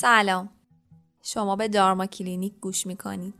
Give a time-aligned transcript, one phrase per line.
[0.00, 0.48] سلام.
[1.22, 3.34] شما به دارما کلینیک گوش می‌کنید.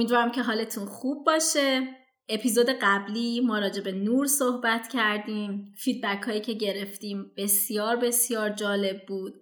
[0.00, 1.88] امیدوارم که حالتون خوب باشه.
[2.28, 5.72] اپیزود قبلی ما راجع به نور صحبت کردیم.
[5.76, 9.34] feedback هایی که گرفتیم بسیار بسیار جالب بود.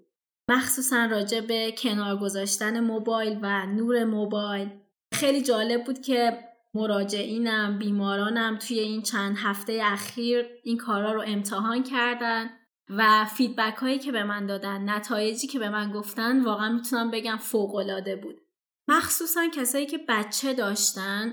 [0.48, 4.68] مخصوصا راجع به کنار گذاشتن موبایل و نور موبایل.
[5.12, 6.38] خیلی جالب بود که
[6.74, 12.50] مراجعینم بیمارانم توی این چند هفته اخیر این کارا رو امتحان کردن
[12.90, 17.36] و feedback هایی که به من دادن نتایجی که به من گفتن واقعا می‌تونم بگم
[17.36, 18.47] فوق العاده بود.
[18.88, 21.32] مخصوصا کسایی که بچه داشتن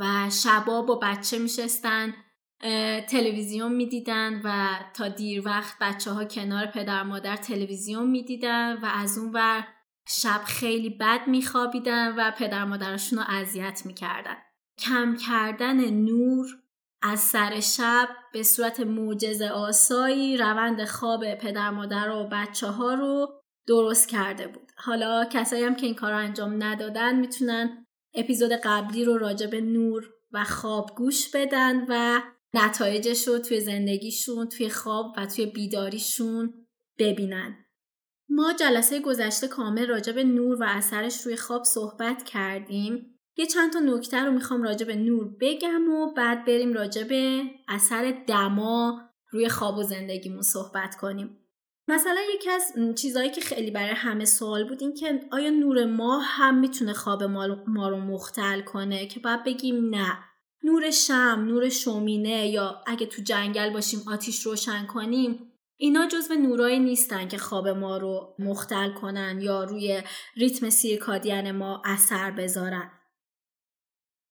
[0.00, 2.14] و شبا با بچه میشستن
[3.08, 9.18] تلویزیون می‌دیدن و تا دیر وقت بچه ها کنار پدر مادر تلویزیون می‌دیدن و از
[9.18, 9.66] اون ور
[10.08, 14.36] شب خیلی بد میخوابیدن و پدر مادرشون رو اذیت می‌کردن.
[14.78, 16.46] کم کردن نور
[17.02, 23.42] از سر شب به صورت معجز آسایی روند خواب پدر مادر و بچه ها رو
[23.66, 24.63] درست کرده بود.
[24.76, 29.60] حالا کسایی هم که این کار رو انجام ندادن می‌تونن اپیزود قبلی رو راجع به
[29.60, 32.22] نور و خواب گوش بدن و
[32.54, 36.66] نتایجش رو توی زندگیشون توی خواب و توی بیداریشون
[36.98, 37.56] ببینن.
[38.28, 43.18] ما جلسه گذشته کامل راجع به نور و اثرش روی خواب صحبت کردیم.
[43.36, 47.42] یه چند تا نکته رو می‌خوام راجع به نور بگم و بعد بریم راجع به
[47.68, 49.00] اثر دما
[49.30, 51.43] روی خواب و زندگیمون صحبت کنیم.
[51.88, 56.24] مثلا یکی از چیزهایی که خیلی برای همه سوال بود این که آیا نور ماه
[56.24, 57.22] هم می‌تونه خواب
[57.66, 60.18] ما رو مختل کنه که باید بگیم نه
[60.62, 66.78] نور شمع، نور شومینه یا اگه تو جنگل باشیم آتیش روشن کنیم اینا جزو نورایی
[66.78, 70.02] نیستن که خواب ما رو مختل کنن یا روی
[70.36, 72.90] ریتم circadian ما اثر بذارن.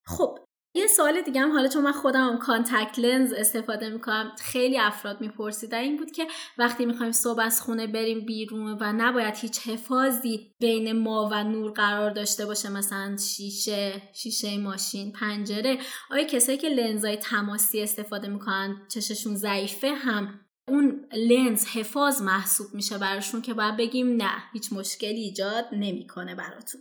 [0.06, 0.38] خب
[0.76, 5.78] یه سوال دیگه هم حالا چون من خودم contact lens استفاده می‌کنم خیلی افراد میپرسیدن
[5.78, 6.26] این بود که
[6.58, 11.70] وقتی می‌خوایم صبح از خونه بریم بیرون و نباید هیچ حفاظی بین ما و نور
[11.70, 15.78] قرار داشته باشه مثلا شیشه شیشه ماشین پنجره
[16.10, 22.98] آیا کسایی که لنزای تماسی استفاده می‌کنن چششون ضعیفه هم اون لنز حفاظ محسوب میشه
[22.98, 26.80] براشون که باید بگیم نه هیچ مشکلی ایجاد نمی‌کنه براتون.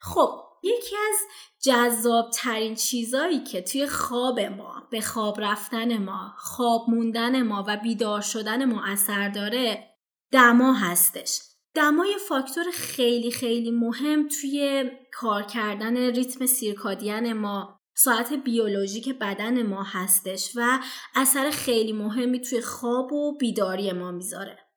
[0.00, 1.18] خب یکی از
[1.62, 7.76] جذاب ترین چیزایی که توی خواب ما به خواب رفتن ما خواب موندن ما و
[7.76, 9.88] بیدار شدن ما اثر داره
[10.32, 11.40] دما هستش.
[11.74, 19.62] دما یه فاکتور خیلی خیلی مهم توی کار کردن ریتم سیرکادین ما ساعت بیولوژیک بدن
[19.62, 20.78] ما هستش و
[21.14, 24.67] اثر خیلی مهمی توی خواب و بیداری ما می‌ذاره.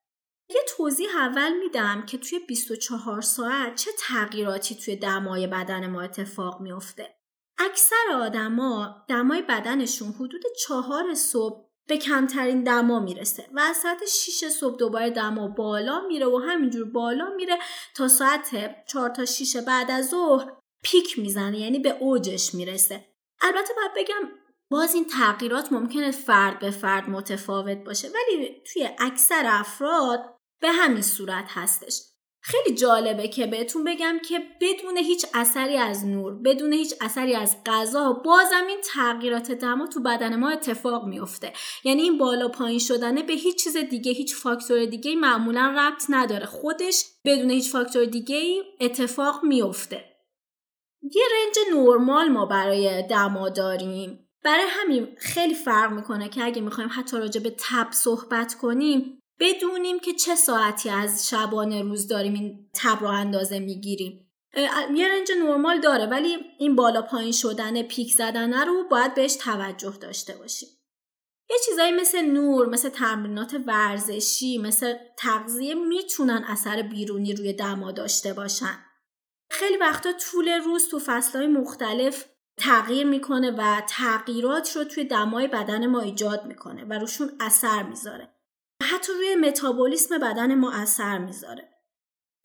[0.55, 6.61] یه توضیح اول میدم که توی 24 ساعت چه تغییراتی توی دمای بدن ما اتفاق
[6.61, 7.15] میافته.
[7.57, 14.47] اکثر آدما دمای بدنشون حدود چهار صبح به کمترین دما می‌رسه و از ساعت 6
[14.47, 17.57] صبح دوباره دما بالا میره و همینجور بالا میره
[17.95, 20.51] تا ساعت 4 تا 6 بعد از ظهر
[20.83, 23.05] پیک می‌زنه یعنی به اوجش می‌رسه
[23.41, 24.29] البته باید بگم
[24.71, 31.01] باز این تغییرات ممکنه فرد به فرد متفاوت باشه ولی توی اکثر افراد به همین
[31.01, 32.01] صورت هستش.
[32.43, 37.55] خیلی جالبه که بهتون بگم که بدون هیچ اثری از نور بدون هیچ اثری از
[37.65, 41.53] غذا بازم این تغییرات دما تو بدن ما اتفاق میفته
[41.83, 46.45] یعنی این بالا پایین شدنه به هیچ چیز دیگه هیچ فاکتور دیگه معمولا ربط نداره.
[46.45, 50.05] خودش بدون هیچ فاکتور دیگه اتفاق میفته
[51.15, 54.27] یه رنج نرمال ما برای دما داریم.
[54.43, 59.99] برای همین خیلی فرق می‌کنه که اگه می‌خوایم حتی راجع به تب صحبت کنیم بدونیم
[59.99, 64.27] که چه ساعتی از شبانه روز داریم این تب رو اندازه می‌گیریم.
[64.95, 69.97] یه رنج نرمال داره ولی این بالا پایین شدن پیک زدن رو باید بهش توجه
[70.01, 70.69] داشته باشیم.
[71.49, 78.33] یه چیزایی مثل نور مثل تمرینات ورزشی مثل تغذیه می‌تونن اثر بیرونی روی دما داشته
[78.33, 78.79] باشن.
[79.49, 82.25] خیلی وقتا طول روز تو فصلهای مختلف
[82.57, 88.30] تغییر می‌کنه و تغییرات رو توی دمای بدن ما ایجاد می‌کنه و روشون اثر می‌ذاره.
[88.91, 91.69] حتی روی متابولیسم بدن ما اثر می‌ذاره.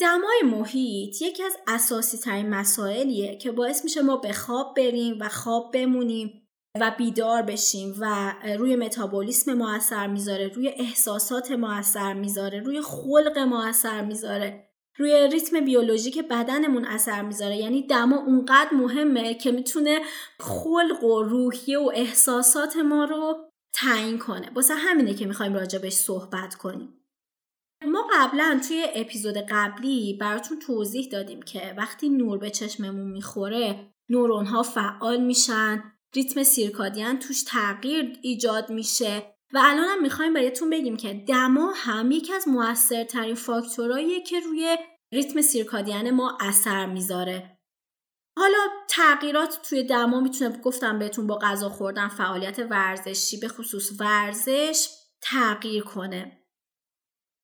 [0.00, 5.28] دمای محیط یکی از اساسی ترین مسائلیه که باعث میشه ما به خواب بریم و
[5.28, 6.48] خواب بمونیم
[6.80, 12.80] و بیدار بشیم و روی متابولیسم ما اثر می‌ذاره روی احساسات ما اثر می‌ذاره روی
[12.80, 17.56] خلق ما اثر می‌ذاره روی ریتم بیولوژیک بدنمون اثر می‌ذاره.
[17.56, 20.00] یعنی دما اونقدر مهمه که می‌تونه
[20.40, 23.45] خلق و روحیه و احساسات ما رو
[23.76, 24.50] تعیین کنه.
[24.54, 26.92] واسه همینه که می‌خوایم راجبش صحبت کنیم.
[27.86, 34.46] ما قبلا توی اپیزود قبلی براتون توضیح دادیم که وقتی نور به چشممون می‌خوره نورون
[34.46, 35.82] ها فعال میشن
[36.14, 42.10] ریتم سیرکادیان توش تغییر ایجاد میشه و الان هم می‌خوایم بهتون بگیم که دما هم
[42.10, 44.76] یکی از موثرترین فاکتورهاییه که روی
[45.12, 47.55] ریتم سیرکادیان ما اثر می‌ذاره.
[48.36, 54.88] حالا تغییرات توی دما می‌تونه گفتم بهتون با غذا خوردن فعالیت ورزشی به خصوص ورزش
[55.20, 56.42] تغییر کنه.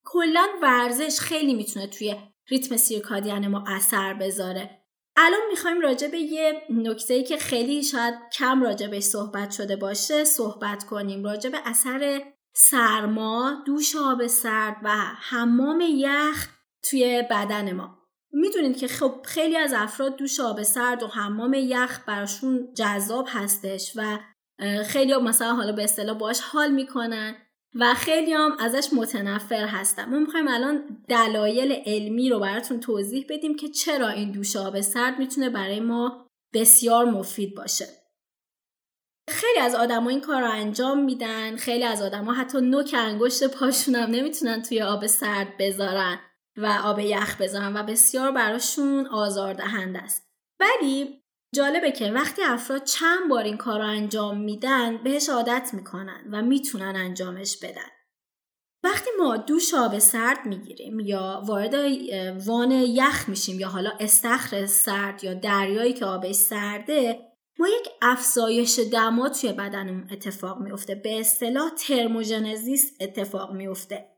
[0.04, 2.16] کلا ورزش خیلی می‌تونه توی
[2.48, 4.82] ریتم سیرکادیان ما اثر بذاره.
[5.16, 10.24] الان می‌خوایم راجع به یه نکته که خیلی شاید کم راجع به صحبت شده باشه
[10.24, 11.24] صحبت کنیم.
[11.24, 12.22] راجع به اثر
[12.54, 14.90] سرما دوش آب سرد و
[15.20, 16.48] حمام یخ
[16.82, 18.01] توی بدن ما.
[18.32, 23.92] می‌دونید که خب خیلی از افراد دوش آب سرد و حمام یخ براشون جذاب هستش
[23.96, 24.18] و
[24.86, 27.36] خیلی مثلا حالا به اصطلاح باش حال می‌کنن
[27.74, 33.56] و خیلی هم ازش متنفر هستم ما می‌خوایم الان دلایل علمی رو براتون توضیح بدیم
[33.56, 37.86] که چرا این دوش آب سرد می‌تونه برای ما بسیار مفید باشه.
[39.28, 43.94] خیلی از آدما این کار رو انجام میدن خیلی از آدما حتی نوک انگشت پاشون
[43.94, 46.18] هم نمی‌تونن توی آب سرد بذارن.
[46.56, 50.28] و آب یخ بذارن و بسیار براشون آزاردهنده است.
[50.60, 51.22] ولی
[51.54, 56.42] جالبه که وقتی افراد چند بار این کار رو انجام میدن بهش عادت می‌کنن و
[56.42, 57.90] می‌تونن انجامش بدن.
[58.84, 61.74] وقتی ما دوش آب سرد می‌گیریم یا وارد
[62.46, 68.78] وان یخ میشیم یا حالا استخر سرد یا دریایی که آبش سرده ما یک افزایش
[68.78, 74.11] دما توی بدنمون اتفاق میفته به اصطلاح ترموژنزیس اتفاق میفته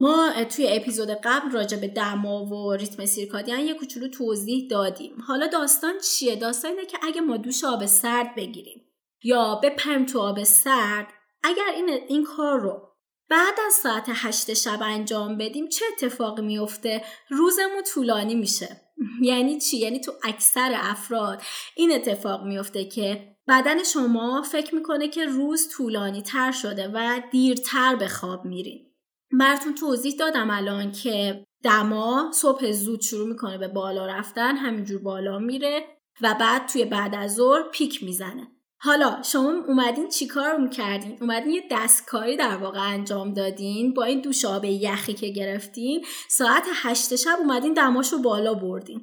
[0.00, 5.16] ما توی اپیزود قبل راجع به دما و ریتم سیرکادیان یه کوچولو توضیح دادیم.
[5.26, 8.84] حالا داستان چیه؟ داستان اینه که اگه ما دوش آب سرد بگیریم
[9.22, 11.06] یا بپریم تو آب سرد
[11.42, 12.94] اگر این, این کار رو
[13.28, 18.80] بعد از ساعت هشت شب انجام بدیم چه اتفاقی میفته؟ روزمون طولانی میشه.
[19.22, 21.42] یعنی چی؟ یعنی تو اکثر افراد
[21.76, 27.96] این اتفاق میفته که بدن شما فکر می‌کنه که روز طولانی تر شده و دیرتر
[27.96, 28.93] به خواب میرین.
[29.38, 35.38] براتون توضیح دادم الان که دما صبح زود شروع می‌کنه به بالا رفتن همینجور بالا
[35.38, 35.84] میره
[36.20, 38.48] و بعد توی بعد از ظهر پیک می‌زنه.
[38.80, 44.68] حالا شما اومدین چیکار می‌کردین؟ اومدین یه دستکاری در واقع انجام دادین با این دوشابه
[44.68, 46.04] یخی که گرفتین.
[46.28, 49.00] ساعت هشت شب اومدین دماشو بالا بردین.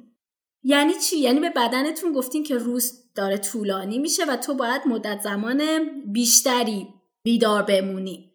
[0.64, 5.20] یعنی چی؟ یعنی به بدنتون گفتین که روز داره طولانی میشه و تو باید مدت
[5.20, 5.62] زمان
[6.12, 6.88] بیشتری
[7.24, 8.31] بیدار بمونی.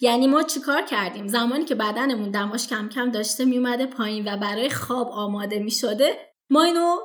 [0.00, 4.70] یعنی ما چیکار کردیم؟ زمانی که بدنمون دماش کم کم داشته میومده پایین و برای
[4.70, 6.18] خواب آماده می شده
[6.50, 6.96] ما اینو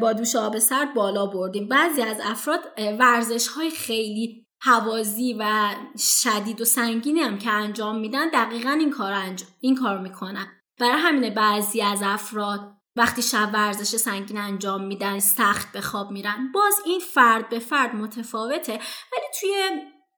[0.00, 1.68] با دوش آب سرد بالا بردیم.
[1.68, 2.60] بعضی از افراد
[2.98, 9.12] ورزش های خیلی حوازی و شدید و سنگینی هم که انجام میدن دقیقا این کار
[9.12, 10.46] انجام این کار می‌کنن.
[10.80, 12.60] برای همینه بعضی از افراد
[12.96, 16.52] وقتی شب ورزش سنگین انجام میدن سخت به خواب میرن.
[16.54, 18.72] باز این فرد به فرد متفاوته
[19.12, 19.52] ولی توی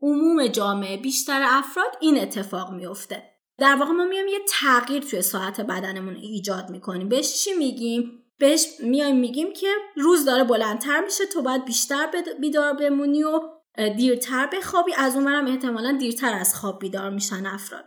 [0.02, 3.22] عموم جامعه بیشتر افراد این اتفاق میفته
[3.58, 7.08] در واقع ما میایم یه تغییر توی ساعت بدنمون ایجاد می‌کنیم.
[7.08, 12.10] بهش چی میگیم؟ بهش میایم میگیم که روز داره بلندتر میشه تو باید بیشتر
[12.40, 13.40] بیدار بمونی و
[13.96, 14.92] دیرتر بخوابی.
[14.94, 17.84] از اونورم احتمالا دیرتر از خواب بیدار میشن افراد.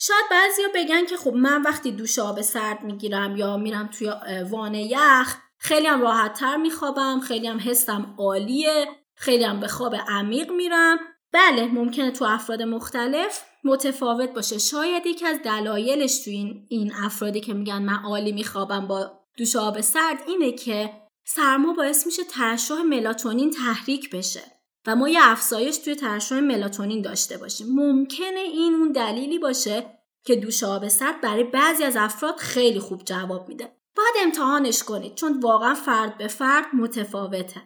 [0.00, 4.12] شاید بعضیا بگن که خب من وقتی دوش آب سرد می‌گیرم یا میرم توی
[4.50, 8.86] وان یخ خیلی هم راحت تر میخوابم خیلی هم حسم عالیه.
[9.20, 10.98] خیلی هم به خواب عمیق میرم.
[11.32, 14.58] بله ممکنه تو افراد مختلف متفاوت باشه.
[14.58, 19.56] شاید یکی از دلایلش تو این, این افرادی که میگن من عالی میخوابم با دوش
[19.56, 20.90] آب سرد اینه که
[21.24, 24.42] سرما باعث میشه ترشح ملاتونین تحریک بشه
[24.86, 27.66] و ما یه افزایش توی ترشح ملاتونین داشته باشیم.
[27.70, 29.86] ممکنه این اون دلیلی باشه
[30.24, 33.64] که دوش آب سرد برای بعضی از افراد خیلی خوب جواب میده.
[33.96, 37.62] باید امتحانش کنید چون واقعا فرد به فرد متفاوته.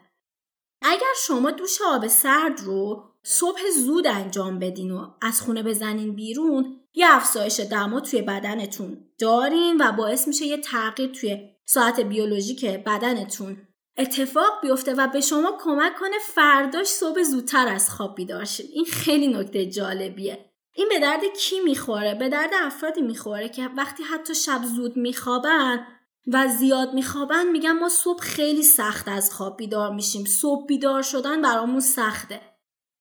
[0.87, 6.81] اگر شما دوش آب سرد رو صبح زود انجام بدین و از خونه بزنین بیرون
[6.95, 13.57] یه افزایش دما توی بدنتون دارین و باعث میشه یه تغییر توی ساعت بیولوژیک بدنتون
[13.97, 19.29] اتفاق بیفته و به شما کمک کنه فرداش صبح زودتر از خواب بیدار این خیلی
[19.29, 20.50] نکته جالبیه.
[20.76, 25.87] این به درد کی می‌خوره؟ به درد افرادی می‌خوره که وقتی حتی شب زود میخوابن
[26.26, 30.25] و زیاد میخوابن میگن ما صبح خیلی سخت از خواب بیدار میشیم.
[30.25, 32.40] صبح بیدار شدن برامون سخته.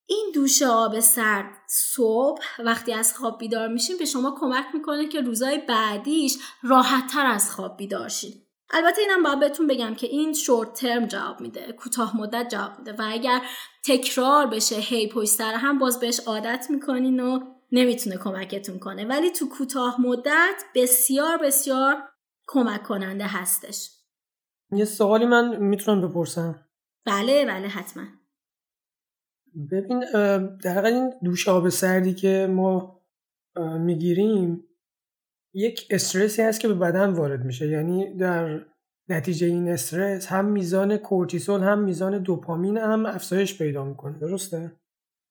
[0.06, 5.22] این دوش آب سرد صبح وقتی از خواب بیدار میشیم به شما کمک می‌کنه که
[5.22, 8.48] روزای بعدیش راحت تر از خواب بیدار شید.
[8.70, 12.94] البته اینم باید بهتون بگم که این شورت ترم جواب میده کوتاه مدت جواب میده
[12.94, 13.42] و اگر
[13.86, 17.40] تکرار بشه هی پشت سر هم باز بهش عادت می‌کنین و
[17.72, 19.06] نمی‌تونه کمکتون کنه.
[19.06, 22.04] ولی تو کوتاه مدت بسیار بسیار
[22.54, 23.92] کمک کننده هستش.
[24.72, 26.66] یه سوالی من می‌تونم بپرسم؟
[27.06, 28.04] بله بله حتما.
[29.72, 30.00] ببین
[30.64, 33.02] در این دوش آب سردی که ما
[33.80, 34.64] می‌گیریم
[35.54, 37.68] یک استرسی هست که به بدن وارد میشه.
[37.68, 38.66] یعنی در
[39.10, 44.20] نتیجه این استرس هم میزان کورتیسول هم میزان دوپامین هم افزایش پیدا می‌کنه.
[44.20, 44.80] درسته؟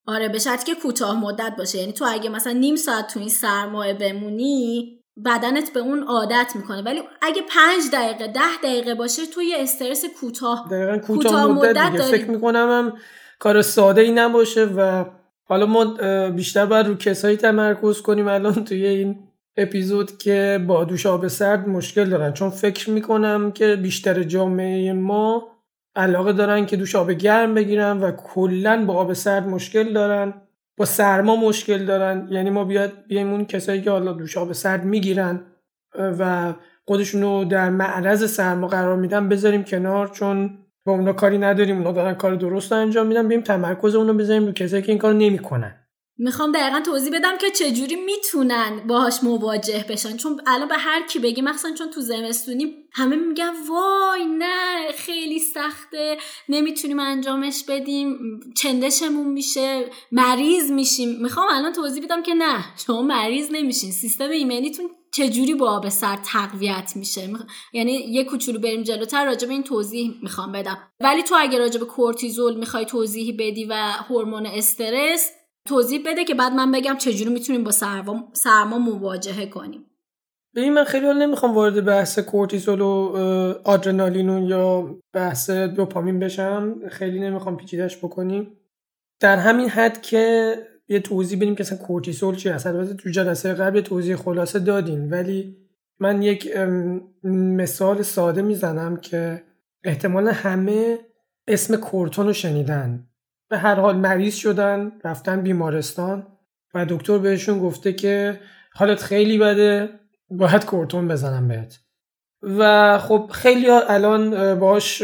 [0.06, 1.78] آره به شرطی که کوتاه مدت باشه.
[1.78, 6.82] یعنی تو اگه مثلا نیم ساعت تو این سرمایه بمونی بدنت به اون عادت می‌کنه.
[6.82, 11.90] ولی اگه پنج دقیقه ده دقیقه باشه تو یه استرس کوتاه دقیقا کوتاه مدت, مدت
[11.90, 12.02] دیگه.
[12.02, 12.92] فکر می‌کنم هم
[13.38, 15.04] کار ساده ای نباشه و
[15.44, 15.84] حالا ما
[16.30, 21.68] بیشتر باید رو کسایی تمرکز کنیم الان توی این اپیزود که با دوش آب سرد
[21.68, 22.32] مشکل دارن.
[22.32, 25.48] چون فکر می‌کنم که بیشتر جامعه ما
[25.96, 30.34] علاقه دارن که دوش آب گرم بگیرن و کلا با آب سرد مشکل دارن.
[30.84, 32.28] سرما مشکل دارن.
[32.30, 35.40] یعنی ما بیاد بیایم اون کسایی که حالا دوش آب سرد می‌گیرن
[36.18, 41.76] و خودشونو در معرض سرما قرار میدن بذاریم کنار چون با اونا کاری نداریم.
[41.76, 43.28] اونا دارن کار درست انجام میدن.
[43.28, 45.81] بیم تمرکز اونو بذاریم رو کسایی که این کار نمی‌کنن.
[46.18, 50.16] می‌خوام دقیقا توضیح بدم که چجوری می‌تونن باهاش مواجه بشن.
[50.16, 55.38] چون الان به هر کی بگی مخصوصا چون تو زمستونی همه میگن وای نه خیلی
[55.38, 61.22] سخته نمی‌تونیم انجامش بدیم چندشمون میشه مریض میشیم.
[61.22, 63.92] می‌خوام الان توضیح بدم که نه شما مریض نمیشین.
[63.92, 67.30] سیستم ایمنیتون چجوری با آب سر تقویت میشه؟
[67.72, 70.78] یعنی یه کوچولو بریم جلوتر راجع به این توضیح می‌خوام بدم.
[71.00, 73.74] ولی تو اگه راجع به کورتیزول می‌خوای توضیحی بدی و
[74.08, 75.30] هورمون استرس
[75.68, 79.86] توضیح بده که بعد من بگم چجوری می‌تونیم با سرما, سرما مواجهه کنیم.
[80.54, 83.14] ببین من خیلی نمی‌خوام وارد بحث کورتیزول و
[83.64, 86.88] آدرنالین یا بحث دوپامین بشم.
[86.88, 88.56] خیلی نمی‌خوام پیچیدش بکنیم.
[89.20, 90.54] در همین حد که
[90.88, 95.10] یه توضیح بدیم که اصلا کورتیزول چی هست البته تو جلسه قبل توضیح خلاصه دادیم.
[95.10, 95.56] ولی
[96.00, 96.56] من یک
[97.24, 99.42] مثال ساده می‌زنم که
[99.84, 100.98] احتمالا همه
[101.48, 103.08] اسم کورتون رو شنیدن.
[103.52, 106.26] به هر حال مریض شدن رفتن بیمارستان
[106.74, 108.40] و دکتر بهشون گفته که
[108.74, 109.88] حالت خیلی بده
[110.30, 111.78] باید کورتون بزنم بهت.
[112.42, 115.02] و خب خیلی الان باش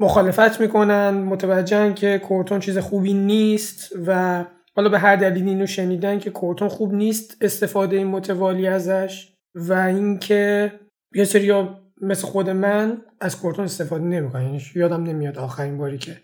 [0.00, 4.44] مخالفت می‌کنن متوجهن که کورتون چیز خوبی نیست و
[4.76, 10.72] حالا به هر دلیل اینو شنیدن که کورتون خوب نیست استفاده متوالی ازش و اینکه
[11.14, 11.68] یه سری
[12.00, 14.42] مثل خود من از کورتون استفاده نمی‌کنن.
[14.42, 16.16] یعنی یادم نمیاد آخرین باری که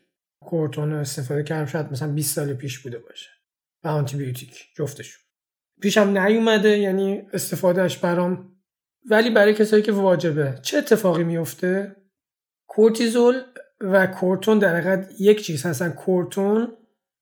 [0.47, 3.31] کورتون استفاده کردم شاید مثلا 20 سال پیش بوده باشه.
[3.85, 5.23] و آنتی بیوتیک جفتشون.
[5.81, 8.53] پیشم نیومده یعنی استفادهش برام
[9.11, 10.59] ولی برای کسایی که واجبه.
[10.63, 11.97] چه اتفاقی میفته؟
[12.67, 13.43] کورتیزول
[13.81, 15.91] و کورتون در حقیقت یک چیز هستن.
[15.91, 16.77] کورتون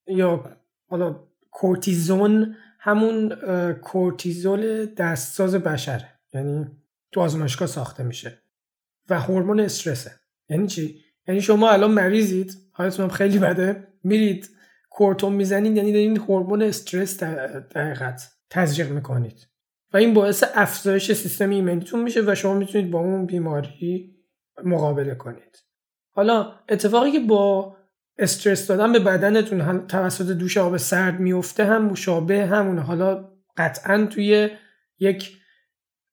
[0.07, 3.35] یا حالا کورتیزون همون
[3.75, 6.09] کورتیزول دستساز بشره.
[6.33, 6.67] یعنی
[7.13, 8.39] تو آزمایشگاه ساخته میشه.
[9.09, 10.13] و هورمون استرسه.
[10.49, 14.51] یعنی چی؟ یعنی شما الان مریضید حالتون خیلی بده میرید
[14.91, 18.17] کورتون می‌زنید یعنی دارین هورمون استرس در
[18.51, 19.49] تزریق می‌کنید.
[19.93, 24.15] و این باعث افزایش سیستم ایمنیتون میشه و شما می‌تونید با اون بیماری
[24.65, 25.65] مقابله کنید.
[26.11, 27.77] حالا اتفاقی که با
[28.19, 34.51] استرس دادن به بدنتون توسط دوش آب سرد میفته هم مشابه همونه حالا قطعا توی
[34.99, 35.37] یک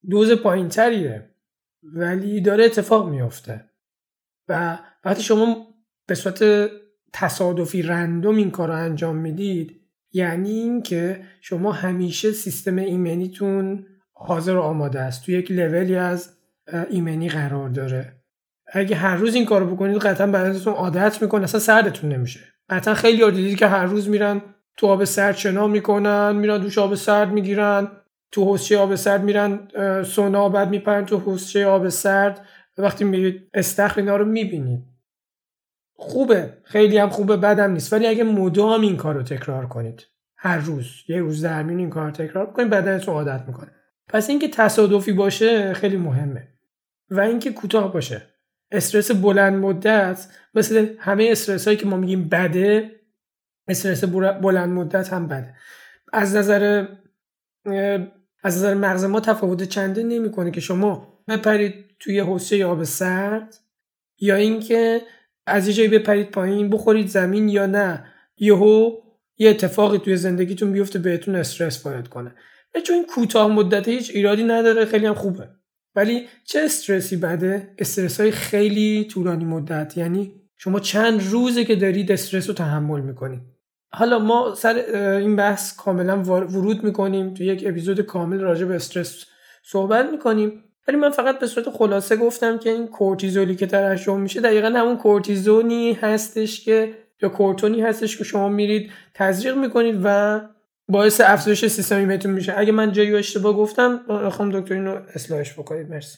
[0.10, 1.30] دوز پایین تریه
[1.84, 3.71] ولی داره اتفاق میفته
[4.48, 5.68] و وقتی شما
[6.08, 6.70] به صورت
[7.14, 9.82] تصادفی رندوم این کار رو انجام می‌دید
[10.14, 15.26] یعنی اینکه شما همیشه سیستم ایمنیتون حاضر و آماده است.
[15.26, 16.30] تو یک لولی از
[16.90, 18.14] ایمنی قرار داره.
[18.74, 21.44] اگه هر روز این کارو بکنید قطعا بدنتون عادت می‌کنه.
[21.44, 22.40] اصلا سردتون نمیشه.
[22.70, 24.42] قطعا خیلی دیدید که هر روز میرن
[24.78, 27.88] تو آب سرد شنا می‌کنن میرن دوش آب سرد می‌گیرن
[28.32, 29.60] تو حوضچه آب سرد میرن
[30.04, 32.46] سونا بعد میپرن تو حوضچه آب سرد.
[32.78, 34.84] وقتی میرید استخر اینا رو می‌بینید.
[35.94, 36.58] خوبه.
[36.64, 37.94] خیلی هم خوبه بدم نیست.
[37.94, 42.06] ولی اگه مدام این کار رو تکرار کنید هر روز یه روز در این کار
[42.06, 43.72] رو تکرار کنید بدنتون عادت می‌کنه.
[44.08, 46.48] پس اینکه تصادفی باشه خیلی مهمه.
[47.10, 48.22] و اینکه کوتاه باشه.
[48.72, 52.92] استرس بلند مدت مثل همه استرس هایی که ما میگیم بده
[53.68, 54.04] استرس
[54.42, 55.56] بلند مدت هم بده.
[56.14, 56.88] از نظر
[58.44, 63.58] از نظر مغز ما تفاوت چنده نمی‌کنه که شما بپرید توی حوضچه آب سرد
[64.20, 65.02] یا اینکه
[65.46, 68.06] از یه جایی بپرید پایین بخورید زمین یا نه.
[68.38, 68.92] یهو
[69.38, 72.36] یه اتفاقی توی زندگیتون بیفته بهتون استرس وارد کنه.
[72.84, 75.50] چون این کوتاه مدت هیچ ایرادی نداره خیلی هم خوبه.
[75.96, 79.98] ولی چه استرسی بده؟ استرس های خیلی طولانی مدت.
[79.98, 83.42] یعنی شما چند روزه که دارید استرس رو تحمل می‌کنید.
[83.94, 84.76] حالا ما سر
[85.18, 87.34] این بحث کاملا ورود می‌کنیم.
[87.34, 89.26] تو یک اپیزود کامل راجع به استرس
[89.64, 90.64] صحبت می‌کنیم.
[90.88, 94.98] ولی من فقط به صورت خلاصه گفتم که این کورتیزولی که ترشح میشه دقیقا همون
[94.98, 100.42] کورتیزونی هستش که یا کورتونی هستش که شما میرید تزریق می‌کنید و
[100.88, 102.54] باعث افزایش سیستم ایمنیتون میشه.
[102.58, 105.90] اگه من جایی اشتباه گفتم خانم دکتر اینو اصلاحش بکنید.
[105.90, 106.18] مرسی.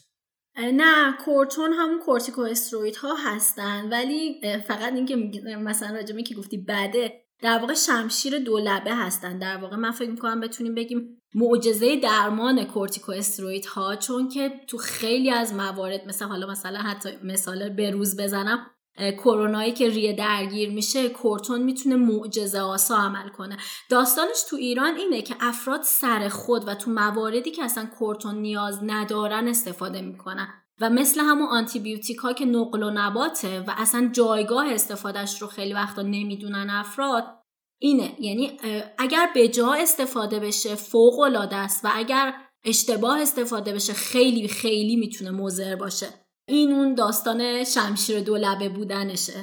[0.73, 5.15] نه کورتون همون کورتیکو استروید ها هستن ولی فقط اینکه
[5.57, 9.39] مثلا راجمی که گفتی بده در واقع شمشیر دو لبه هستن.
[9.39, 14.77] در واقع من فکر می‌کنم بتونیم بگیم معجزه درمان کورتیکو استروید ها چون که تو
[14.77, 18.65] خیلی از موارد مثل حالا مثلا حتی مثال روز بزنم
[19.23, 23.57] کرونایی که ریه درگیر میشه کورتون می‌تونه معجزه آسا عمل کنه.
[23.89, 28.79] داستانش تو ایران اینه که افراد سر خود و تو مواردی که اصلا کورتون نیاز
[28.83, 30.62] ندارن استفاده می‌کنن.
[30.81, 35.73] و مثل همون آنتیبیوتیک ها که نقل و نباته و اصلا جایگاه استفادهش رو خیلی
[35.73, 37.23] وقتا نمی‌دونن افراد
[37.81, 38.11] اینه.
[38.19, 38.57] یعنی
[38.97, 42.33] اگر به جا استفاده بشه فوق العاده است و اگر
[42.65, 46.07] اشتباه استفاده بشه خیلی خیلی می‌تونه مضر باشه.
[46.47, 49.33] این اون داستان شمشیر دو لبه بودنشه.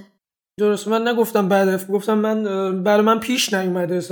[0.58, 0.88] درست.
[0.88, 2.42] من نگفتم بعد گفتم من
[2.82, 4.02] برای من پیش نیومده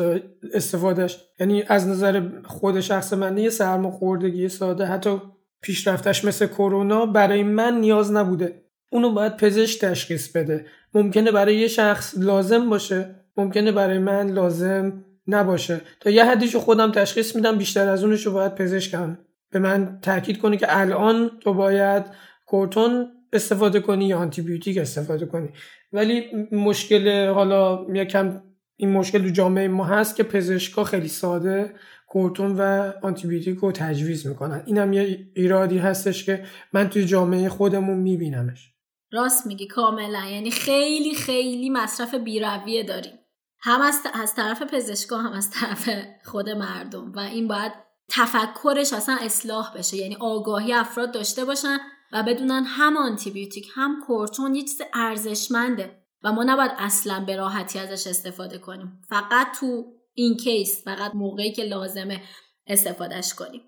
[0.54, 5.20] استفادهش یعنی از نظر خود شخص من یه سرماخوردگی ساده حتی
[5.62, 8.62] پیشرفتش مثل کرونا برای من نیاز نبوده.
[8.90, 10.66] اونو باید پزشک تشخیص بده.
[10.94, 15.80] ممکنه برای یه شخص لازم باشه ممکنه برای من لازم نباشه.
[16.00, 19.18] تا یه حدیشو خودم تشخیص میدم بیشتر از اونشو باید پزشکم
[19.50, 22.04] به من تاکید کنه که الان تو باید
[22.46, 25.48] کورتون استفاده کنی یا آنتیبیوتیک استفاده کنی.
[25.92, 28.42] ولی مشکل حالا یکم
[28.76, 31.74] این مشکل تو جامعه ما هست که پزشکا خیلی ساده
[32.08, 34.62] کورتون و آنتیبیوتیک رو تجویز می‌کنن.
[34.66, 38.72] اینم یه ایرادی هستش که من توی جامعه خودمون میبینمش.
[39.12, 40.24] راست میگی کاملا.
[40.24, 43.12] یعنی خیلی خیلی مصرف بیرویه داریم.
[43.60, 45.90] هم از, از طرف پزشکا هم از طرف
[46.24, 47.12] خود مردم.
[47.12, 47.72] و این باید
[48.10, 49.96] تفکرش اصلا اصلاح بشه.
[49.96, 51.78] یعنی آگاهی افراد داشته باشن
[52.12, 56.02] و بدونن هم آنتیبیوتیک هم کورتون یه چیز ارزشمنده.
[56.22, 59.00] و ما نباید اصلا به راحتی ازش استفاده کنیم.
[59.08, 62.20] فقط تو این کیس فقط موقعی که لازمه
[62.66, 63.60] استفادهش کنیم.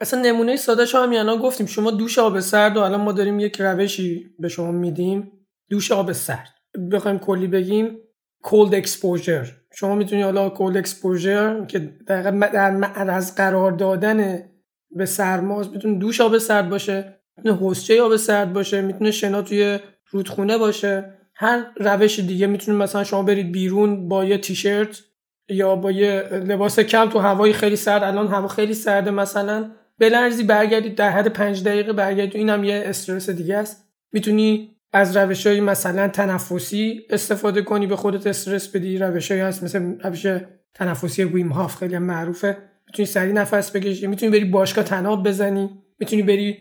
[0.00, 3.60] اصلا نمونه ساده هم یعنی گفتیم شما دوش آب سرد و الان ما داریم یک
[3.60, 5.32] روشی به شما میدیم.
[5.70, 6.54] دوش آب سرد.
[6.92, 7.98] بخوایم کلی بگیم.
[8.44, 9.46] Cold exposure.
[9.74, 14.42] شما می‌تونی حالا cold exposure که دقیقا در معرض قرار دادن
[14.90, 19.78] به سرماز می‌تونه دوش آب سرد باشه می‌تونه حوزچه آب سرد باشه می‌تونه شنا توی
[20.10, 21.14] رودخونه باشه.
[21.34, 25.02] هر روش دیگه می‌تونه مثلا شما برید بیرون با یه تیشرت
[25.50, 29.70] یا با یه لباس کم تو هوای خیلی سرد الان هوا خیلی سرده مثلا.
[29.98, 33.88] بلرزی برگردید در حد پنج دقیقه برگردید این هم یه استرس دیگه است.
[34.12, 38.98] می‌تونی از روش های مثلا تنفسی استفاده کنی به خودت استرس بدی.
[38.98, 40.26] روش های هست مثل روش
[40.74, 42.56] تنفسی ویم هاف خیلی معروفه.
[42.86, 44.06] می‌تونی سریع نفس بکشی.
[44.06, 45.70] می‌تونی بری باشگاه تناب بزنی.
[45.98, 46.58] می‌تونی بری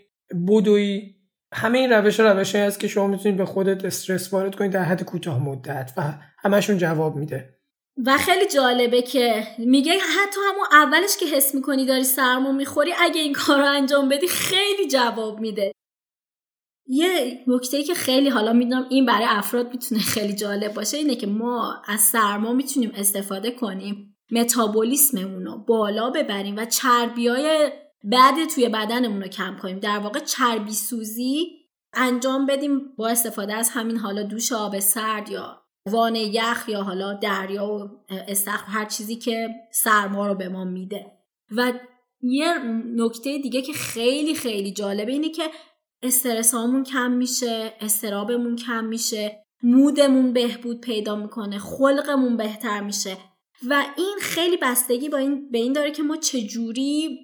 [0.48, 1.16] بدوی
[1.54, 4.84] همه این روش ها روش هست که شما می‌تونید به خودت استرس وارد کنید در
[4.84, 7.59] حد کوتاه مدت و همشون جواب میده.
[8.06, 13.22] و خیلی جالبه که میگه حتی همون اولش که حس می‌کنی داری سرمون می‌خوری اگه
[13.22, 15.72] این کار رو انجام بدی خیلی جواب میده.
[16.88, 21.28] یه نکته که خیلی حالا می‌دونم این برای افراد می‌تونه خیلی جالب باشه اینه که
[21.28, 27.72] ما از سرما می‌تونیم استفاده کنیم متابولیسممون رو بالا ببریم و چربیای
[28.04, 29.80] بعد توی بدنمون رو کم کنیم.
[29.80, 31.48] در واقع چربی سوزی
[31.94, 35.59] انجام بدیم با استفاده از همین حالا دوش آب سرد یا
[35.92, 41.12] وان یخ یا حالا دریا و استخر هر چیزی که سرما رو به ما میده.
[41.58, 41.74] و
[42.22, 42.58] یه
[42.96, 45.44] نکته دیگه که خیلی خیلی جالبه اینه که
[46.04, 53.18] استرسامون کم میشه استرابمون کم میشه مودمون بهبود پیدا می‌کنه خلقمون بهتر میشه.
[53.70, 57.20] و این خیلی بستگی با این به این داره که ما چجوری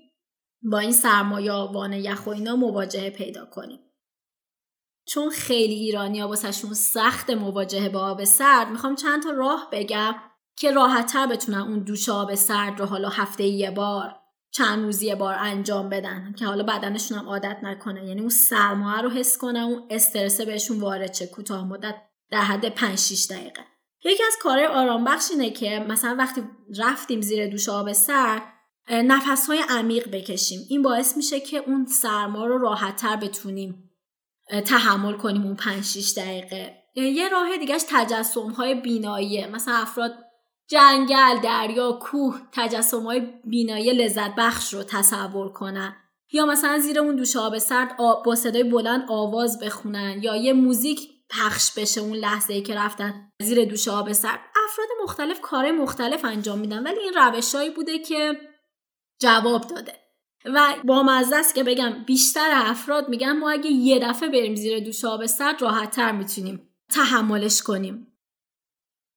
[0.61, 3.79] با این سرمایه وان یخ و اینا مواجهه پیدا کنیم.
[5.05, 10.15] چون خیلی ایرانی ها سخت مواجهه با آب سرد می‌خوام چند تا راه بگم
[10.57, 14.15] که راحتتر بتونن اون دوش آب سرد رو حالا هفته یه بار
[14.51, 18.05] چند روزی یه بار انجام بدن که حالا بدنشون هم عادت نکنه.
[18.05, 21.95] یعنی اون سرمایه رو حس کنن اون استرس بهشون وارد چه کوتاه مدت
[22.31, 23.61] در حد 5 6 دقیقه.
[24.05, 26.43] یکی از کارهای آرام بخش اینه که مثلا وقتی
[26.77, 28.41] رفتیم زیر دوش آب سرد
[28.89, 30.59] نفس های عمیق بکشیم.
[30.69, 33.91] این باعث میشه که اون سرما رو راحتتر بتونیم
[34.65, 36.83] تحمل کنیم اون 5 6 دقیقه.
[36.95, 39.47] یه راه دیگهش تجسم های بیناییه.
[39.47, 40.11] مثلا افراد
[40.67, 45.95] جنگل، دریا، کوه تجسم های بینایی لذت بخش رو تصور کنن.
[46.31, 50.19] یا مثلا زیر اون دوش آب سرد با صدای بلند آواز بخونن.
[50.21, 54.39] یا یه موزیک پخش بشه اون لحظه ای که رفتن زیر دوش آب سرد.
[54.69, 56.83] افراد مختلف کار مختلف انجام میدن.
[56.83, 58.37] ولی این روشهایی بوده که
[59.21, 60.04] جواب داده.
[60.45, 64.79] و با مزه است که بگم بیشتر افراد میگن ما اگه یه دفعه بریم زیر
[64.79, 68.07] دوش آب سرد راحت تر می‌تونیم تحملش کنیم.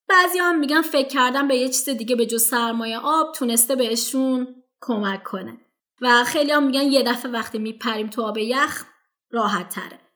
[0.08, 4.54] بعضی هم میگن فکر کردن به یه چیز دیگه به جز سرمایه آب تونسته بهشون
[4.80, 5.60] کمک کنه.
[6.00, 8.84] و خیلی هم میگن یه دفعه وقتی میپریم تو آب یخ
[9.30, 10.07] راحت تره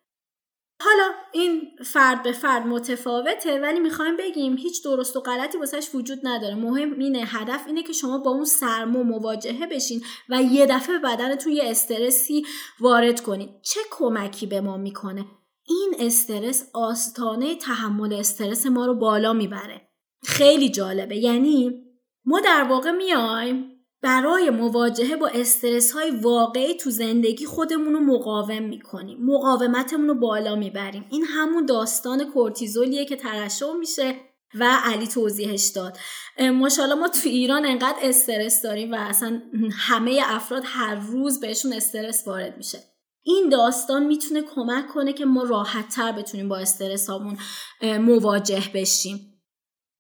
[0.85, 6.18] حالا این فرد به فرد متفاوته ولی می‌خوایم بگیم هیچ درست و غلطی واسهش وجود
[6.23, 6.55] نداره.
[6.55, 11.53] مهم اینه هدف اینه که شما با اون سرما مواجهه بشین و یه دفعه بدنتون
[11.53, 12.47] یه استرسی
[12.81, 15.25] وارد کنید چه کمکی به ما می‌کنه؟
[15.68, 19.88] این استرس آستانه تحمل استرس ما رو بالا می‌بره.
[20.25, 21.16] خیلی جالبه.
[21.16, 21.85] یعنی
[22.25, 23.71] ما در واقع میایم
[24.03, 29.19] برای مواجهه با استرس های واقعی تو زندگی خودمون رو مقاوم می‌کنیم.
[29.21, 31.05] مقاومتمون رو بالا می‌بریم.
[31.11, 34.15] این همون داستان کورتیزولیه که ترشح میشه
[34.55, 35.99] و علی توضیحش داد.
[36.41, 42.27] ماشاءالله ما تو ایران انقدر استرس داریم و اصلا همه افراد هر روز بهشون استرس
[42.27, 42.79] وارد میشه.
[43.23, 47.37] این داستان می‌تونه کمک کنه که ما راحت تر بتونیم با استرس هامون
[47.83, 49.32] مواجه بشیم.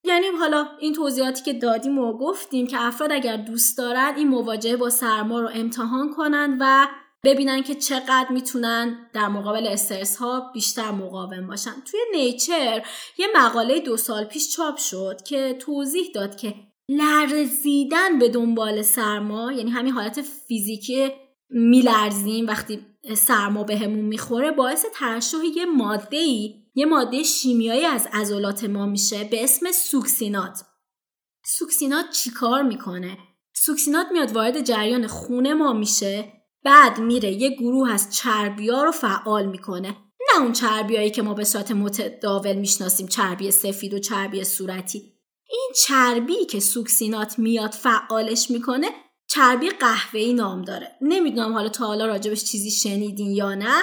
[0.04, 4.76] یعنی حالا این توضیحاتی که دادیم و گفتیم که افراد اگر دوست دارند این مواجهه
[4.76, 6.88] با سرما رو امتحان کنند و
[7.24, 11.70] ببینن که چقدر می‌تونن در مقابل استرس ها بیشتر مقاوم باشن.
[11.90, 12.86] توی نیچر
[13.18, 16.54] یه مقاله دو سال پیش چاپ شد که توضیح داد که
[16.88, 21.10] لرزیدن به دنبال سرما یعنی همین حالت فیزیکی
[21.52, 22.86] میلرزیم وقتی
[23.16, 29.24] سرما بهمون می‌خوره باعث ترشح یه ماده ای یه ماده شیمیایی از عضلات ما میشه
[29.24, 30.62] به اسم سوکسینات.
[31.44, 33.18] سوکسینات چیکار می‌کنه؟
[33.54, 36.32] سوکسینات میاد وارد جریان خون ما میشه
[36.64, 39.88] بعد میره یه گروه از چربیا رو فعال می‌کنه.
[40.20, 45.12] نه اون چربیایی که ما به صورت متداول می‌شناسیم چربی سفید و چربی صورتی.
[45.50, 48.88] این چربی که سوکسینات میاد فعالش می‌کنه
[49.34, 50.88] چربی قهوه‌ای نام داره.
[51.00, 53.82] نمی‌دونم حالا تا حالا راجبش چیزی شنیدین یا نه.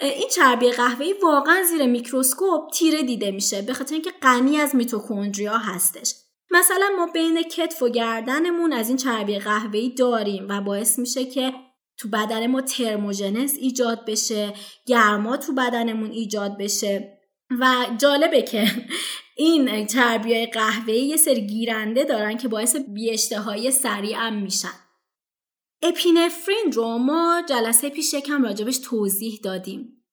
[0.00, 5.58] این چربی قهوه‌ای واقعا زیر میکروسکوپ تیره دیده میشه به خاطر اینکه غنی از میتوکندریا
[5.58, 6.14] هستش.
[6.50, 11.52] مثلا ما بین کتف و گردنمون از این چربی قهوه‌ای داریم و باعث میشه که
[11.98, 14.52] تو بدن ما ترموژنز ایجاد بشه
[14.86, 17.18] گرما تو بدنمون ایجاد بشه.
[17.60, 18.66] و جالبه که
[19.36, 24.81] این چربی قهوه‌ای یه سری گیرنده دارن که باعث بیاشتهایی سریع میشن.
[25.82, 30.04] اپینفرین رو ما جلسه پیش یکم راجبش توضیح دادیم.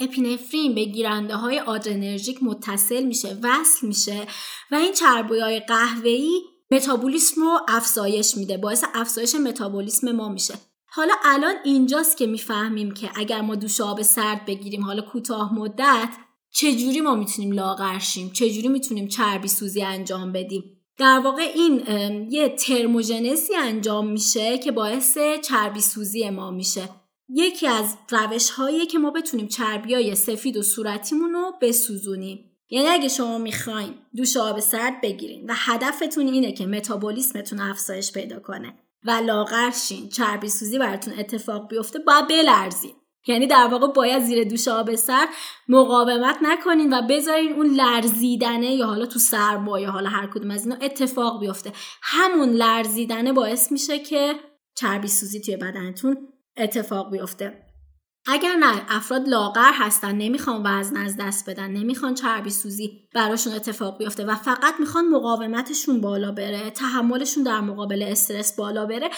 [0.00, 4.26] اپینفرین به گیرنده های آدرنرژیک متصل میشه وصل میشه
[4.70, 10.54] و این چربی های قهوه‌ای متابولیسم رو افزایش میده باعث افزایش متابولیسم ما میشه
[10.86, 16.08] حالا الان اینجاست که می‌فهمیم که اگر ما دوش آب سرد بگیریم حالا کوتاه مدت
[16.50, 21.82] چجوری ما می‌تونیم لاغرشیم چجوری می‌تونیم چربی سوزی انجام بدیم در واقع این
[22.30, 26.88] یه ترموژنسی انجام میشه که باعث چربی سوزی ما میشه.
[27.28, 32.38] یکی از روش هایی که ما بتونیم چربی های سفید و صورتیمون رو بسوزونیم.
[32.70, 38.40] یعنی اگه شما می‌خواین دوش آب سرد بگیرین و هدفتون اینه که متابولیسمتون افزایش پیدا
[38.40, 38.74] کنه
[39.04, 42.94] و لاغرشین چربی سوزی براتون اتفاق بیفته باید بلرزین.
[43.26, 45.28] یعنی در واقع باید زیر دوش آب سر
[45.68, 50.66] مقاومت نکنین و بذارین اون لرزیدنه یا حالا تو سرما یا حالا هر کدوم از
[50.66, 51.72] اینا اتفاق بیفته.
[52.02, 54.34] همون لرزیدنه باعث میشه که
[54.74, 57.71] چربی سوزی توی بدنتون اتفاق بیفته.
[58.26, 63.98] اگر نه افراد لاغر هستن نمی‌خوان وزن از دست بدن نمی‌خوان چربی سوزی براشون اتفاق
[63.98, 69.10] بیفته و فقط می‌خوان مقاومتشون بالا بره تحملشون در مقابل استرس بالا بره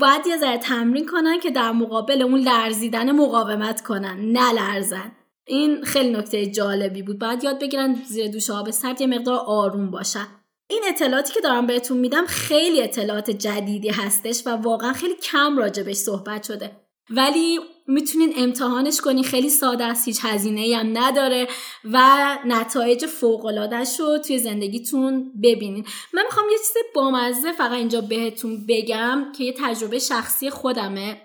[0.00, 5.12] باید یه ذره تمرین کنن که در مقابل اون لرزیدن مقاومت کنن نلرزن
[5.46, 7.18] این خیلی نکته جالبی بود.
[7.18, 10.26] باید یاد بگیرن زیر دوش آب سرد یه مقدار آروم باشن.
[10.68, 15.96] این اطلاعاتی که دارم بهتون میدم خیلی اطلاعات جدیدی هستش و واقعا خیلی کم راجبش
[15.96, 16.70] صحبت شده.
[17.10, 19.24] ولی می‌تونین امتحانش کنین.
[19.24, 21.48] خیلی ساده است هیچ هزینه هم نداره
[21.84, 21.98] و
[22.46, 23.46] نتایج فوق
[24.00, 25.86] رو توی زندگیتون ببینین.
[26.12, 31.20] من می‌خوام یه چیز بامزه فقط اینجا بهتون بگم که یه تجربه شخصی خودمه.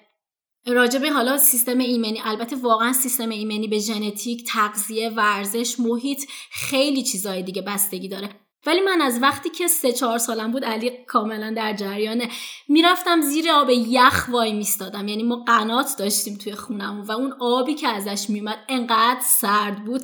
[0.67, 7.43] راجبه حالا سیستم ایمنی البته واقعا سیستم ایمنی به ژنتیک تغذیه ورزش محیط خیلی چیزای
[7.43, 8.29] دیگه بستگی داره.
[8.65, 12.29] ولی من از وقتی که سه چهار سالم بود علی کاملا در جریانه.
[12.67, 15.07] می‌رفتم زیر آب یخ وای میستادم.
[15.07, 20.03] یعنی ما قنات داشتیم توی خونم و اون آبی که ازش میومد انقدر سرد بود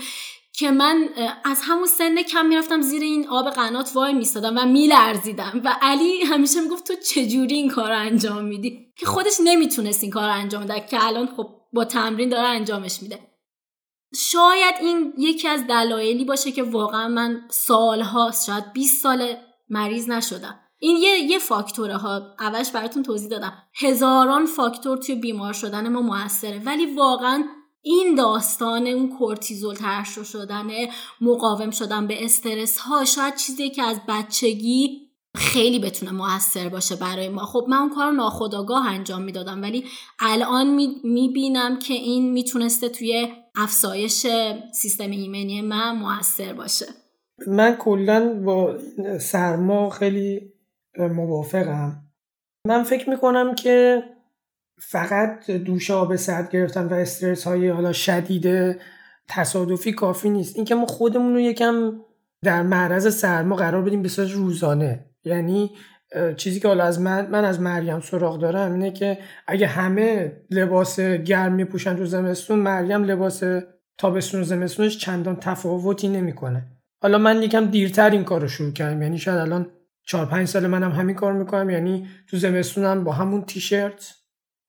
[0.54, 1.10] که من
[1.46, 5.62] از همون سن کم می‌رفتم زیر این آب قنات وای میستادم و میلرزیدم.
[5.64, 10.30] و علی همیشه می‌گفت تو چجوری این کار انجام میدی؟ که خودش نمی‌تونست این کار
[10.30, 10.86] انجام بده.
[10.90, 13.20] که الان خب با تمرین داره انجامش میده.
[14.14, 19.36] شاید این یکی از دلایلی باشه که واقعا من سالهاست شاید 20 سال
[19.70, 20.60] مریض نشدم.
[20.80, 22.36] این یه یه فاکتوره ها.
[22.40, 23.54] اولش براتون توضیح دادم.
[23.76, 26.62] هزاران فاکتور توی بیمار شدن ما موثره.
[26.66, 27.44] ولی واقعا
[27.82, 30.68] این داستان اون کورتیزول ترشو شدن
[31.22, 35.02] مقاوم شدن به استرس ها شاید چیزی که از بچگی
[35.36, 37.46] خیلی بتونه موثر باشه برای ما.
[37.46, 39.86] خب من اون کار ناخداگاه انجام می‌دادم ولی
[40.20, 40.68] الان
[41.04, 44.28] می‌بینم که این می‌تونسته توی افزایش
[44.74, 46.86] سیستم ایمنی من موثر باشه.
[47.48, 48.78] من کلا با
[49.20, 50.54] سرما خیلی
[50.98, 52.04] موافقم.
[52.68, 54.04] من فکر می‌کنم که
[54.82, 58.78] فقط دوش آب سرد گرفتن و استرس های حالا شدید
[59.28, 60.56] تصادفی کافی نیست.
[60.56, 61.92] اینکه ما خودمون رو یکم
[62.44, 65.06] در معرض سرما قرار بدیم به روزانه.
[65.24, 65.72] یعنی
[66.38, 71.00] چیزی که حالا از من, من از مریم سراغ دارم اینه که اگه همه لباس
[71.00, 73.44] گرم میپوشن تو زمستون مریم لباس
[73.98, 76.66] تابستون و زمستونش چندان تفاوتی نمی‌کنه.
[77.02, 79.02] حالا من یکم دیرتر این کار رو شروع کردم.
[79.02, 79.68] یعنی شاید الان
[80.06, 81.70] چهار پنج سال منم همین کار می‌کنم.
[81.70, 84.16] یعنی تو زمستونم با همون تیشرت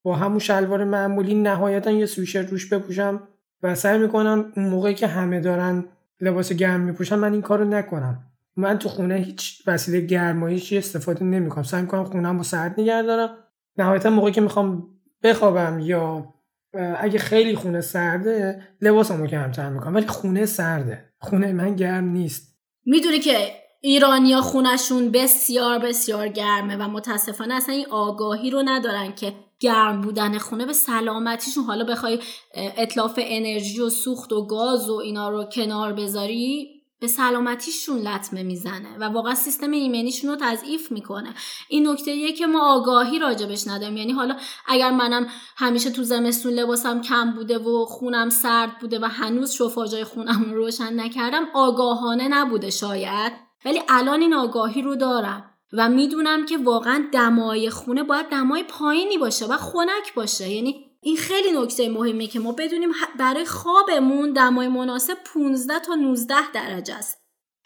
[0.03, 3.21] با همون شلوار معمولی نهایتا یه سویشرت روش بپوشم
[3.63, 5.85] و سعی می‌کنم اون موقعی که همه دارن
[6.21, 8.26] لباس گرم میپوشن من این کارو نکنم.
[8.57, 11.65] من تو خونه هیچ وسیله گرمایشی استفاده نمی‌کنم.
[11.65, 13.31] سعی می‌کنم خونم سرد نگه دارم.
[13.79, 14.89] نهایتا موقعی که می‌خوام
[15.23, 16.35] بخوابم یا
[16.99, 19.95] اگه خیلی خونه سرده لباسمو کمتر می‌کنم.
[19.95, 21.05] ولی خونه سرده.
[21.21, 22.57] خونه من گرم نیست.
[22.87, 29.33] می‌دونی که ایرانیا خونشون بسیار بسیار گرمه و متاسفانه اصلا این آگاهی رو ندارن که
[29.61, 31.65] گرم بودن خونه به سلامتیشون.
[31.65, 32.19] حالا بخوای
[32.55, 38.99] اطلاف انرژی و سوخت و گاز و اینا رو کنار بذاری به سلامتیشون لطمه می‌زنه
[39.01, 41.35] و واقعا سیستم ایمنیشون رو تضعیف می‌کنه.
[41.69, 43.97] این نکته که ما آگاهی راجبش نداریم.
[43.97, 49.05] یعنی حالا اگر منم همیشه تو زمستون لباسم کم بوده و خونم سرد بوده و
[49.05, 53.33] هنوز شفاجای خونم رو روشن نکردم آگاهانه نبوده شاید.
[53.65, 59.19] ولی الان این آگاهی رو دارم و می‌دونم که واقعا دمای خونه باید دمای پایینی
[59.19, 60.49] باشه و خنک باشه.
[60.51, 62.89] یعنی این خیلی نکته مهمه که ما بدونیم
[63.19, 67.19] برای خوابمون دمای مناسب 15 تا 19 درجه است.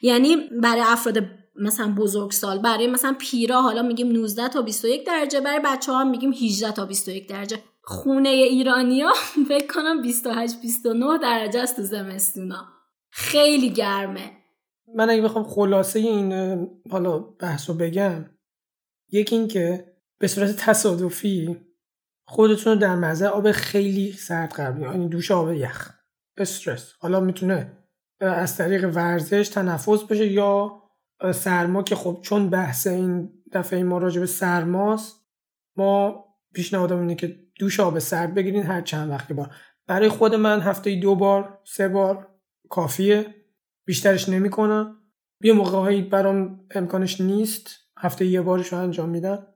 [0.03, 1.19] یعنی برای افراد
[1.57, 6.33] مثلا بزرگسال برای مثلا پیرا حالا میگیم 19 تا 21 درجه برای بچه ها میگیم
[6.33, 7.59] 18 تا 21 درجه.
[7.83, 9.13] خونه ایرانیا
[9.49, 12.69] فکر کنم 28 29 درجه است تو زمستونا.
[13.11, 14.31] خیلی گرمه.
[14.95, 16.33] من اگه بخوام خلاصه این
[16.91, 18.25] حالا بحث رو بگم
[19.13, 21.70] یکی این که به صورت تصادفی
[22.31, 25.91] خودتون رو در مزه آب خیلی سرد قرار یعنی دوش آب یخ.
[26.37, 26.93] استرس.
[26.99, 27.73] حالا می‌تونه
[28.21, 30.83] از طریق ورزش تنفس بشه یا
[31.35, 35.17] سرما که خب چون بحث این دفعه ما راجع به سرماست
[35.77, 39.55] ما پیشنهادم اینه که دوش آب سرد بگیرین هر چند وقتی بار.
[39.87, 42.29] برای خود من هفته دو بار سه بار
[42.69, 43.35] کافیه.
[43.87, 44.97] بیشترش نمی‌کنم.
[45.41, 47.71] یه موقعهایی برام امکانش نیست.
[47.99, 49.47] هفته یه بارش رو انجام میدم.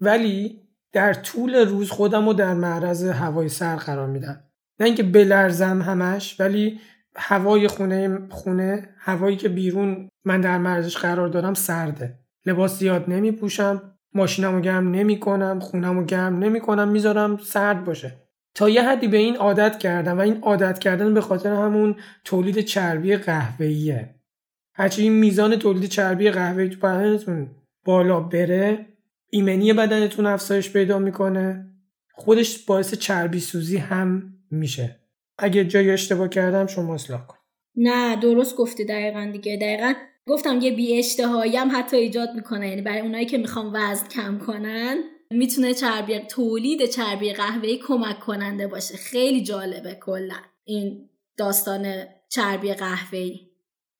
[0.00, 4.40] ولی در طول روز خودم رو در معرض هوای سر قرار میدم.
[4.80, 6.80] نه اینکه بلرزم همش ولی
[7.16, 12.18] هوای خونه خونه هوایی که بیرون من در معرضش قرار دارم سرده.
[12.46, 13.82] لباس زیاد نمی پوشم
[14.14, 18.14] ماشینم رو گرم نمی کنم خونم رو گرم نمی کنم می‌ذارم سرد باشه.
[18.54, 22.60] تا یه حدی به این عادت کردم و این عادت کردن به خاطر همون تولید
[22.60, 24.14] چربی قهوه‌ایه.
[24.74, 27.50] هرچی این میزان تولید چربی قهوه‌ای تو بدنتون
[27.84, 28.86] بالا بره
[29.30, 31.64] ایمنی بدنتون افزایش پیدا می‌کنه.
[32.12, 35.00] خودش باعث چربی سوزی هم میشه.
[35.38, 37.36] اگه جای اشتباه کردم شما اصلاح کن.
[37.76, 39.56] نه درست گفتی دقیقا دیگه.
[39.56, 39.94] دقیقا
[40.26, 42.68] گفتم یه بی اشتهایی هم حتی ایجاد می‌کنه.
[42.68, 44.96] یعنی برای اونایی که می‌خوان وزن کم کنن
[45.30, 48.96] می‌تونه چربی تولید چربی قهوه‌ای کمک کننده باشه.
[48.96, 53.40] خیلی جالبه کلا این داستان چربی قهوه‌ای.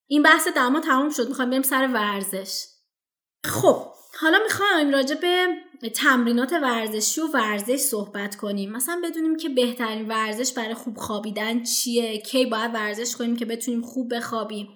[0.07, 1.29] این بحث دما تمام شد.
[1.29, 2.65] می‌خوام بریم سر ورزش.
[3.45, 5.15] خب حالا می‌خوایم راجع
[5.81, 8.73] به تمرینات ورزشی و ورزش صحبت کنیم.
[8.73, 13.83] مثلا بدونیم که بهترین ورزش برای خوب خوابیدن چیه؟ کی باید ورزش کنیم که بتونیم
[13.83, 14.69] خوب بخوابیم؟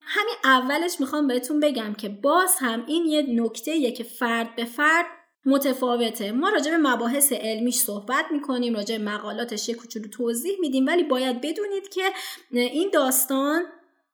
[0.00, 5.06] همین اولش می‌خوام بهتون بگم که باز هم این یه نکته که فرد به فرد
[5.46, 6.32] متفاوته.
[6.32, 11.02] ما راجع به مباحث علمیش صحبت می‌کنیم راجع به مقالاتش یه کوچولو توضیح میدیم ولی
[11.02, 12.02] باید بدونید که
[12.50, 13.62] این داستان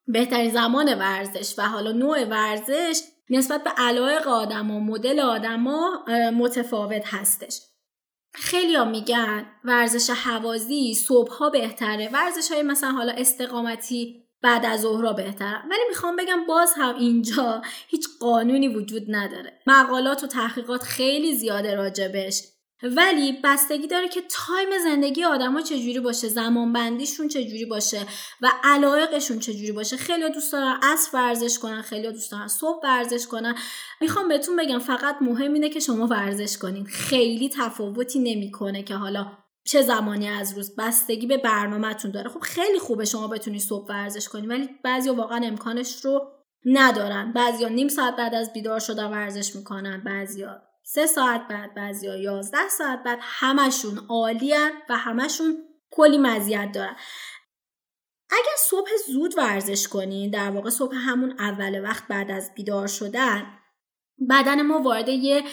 [0.07, 7.03] بهترین زمان ورزش و حالا نوع ورزش نسبت به علایق آدم و مدل آدما متفاوت
[7.07, 7.61] هستش.
[8.35, 15.13] خیلی ها میگن ورزش حوازی صبح بهتره ورزش های مثلا حالا استقامتی بعد از ظهرا
[15.13, 19.53] بهتره ولی می‌خوام بگم باز هم اینجا هیچ قانونی وجود نداره.
[19.67, 22.43] مقالات و تحقیقات خیلی زیاده راجبش
[22.83, 28.07] ولی بستگی داره که تایم زندگی آدما چجوری باشه زمان بندیشون چجوری باشه
[28.43, 29.97] و علایقشون چجوری باشه.
[29.97, 33.55] خیلی دوست دارن عصر ورزش کنن خیلی دوست دارن صبح ورزش کنن.
[34.01, 36.87] می‌خوام بهتون بگم فقط مهم اینه که شما ورزش کنین.
[36.87, 39.33] خیلی تفاوتی نمی‌کنه که حالا
[39.67, 40.77] چه زمانی از روز.
[40.77, 42.31] بستگی به برنامهتون داره.
[42.31, 46.33] خب خیلی خوبه شما بتونی صبح ورزش کنی ولی بعضی واقعا امکانش رو
[46.65, 47.33] ندارن.
[47.33, 52.69] بعضیا نیم ساعت بعد از بیدار شدن ورزش می‌کنن بعضیا سه ساعت بعد بعضیا یازده
[52.69, 55.57] ساعت بعد همشون عالیان و همشون
[55.91, 56.97] کلی مزیت دارن.
[58.31, 63.47] اگر صبح زود ورزش کنین در واقع صبح همون اول وقت بعد از بیدار شدن
[64.31, 65.45] بدن ما وارد یه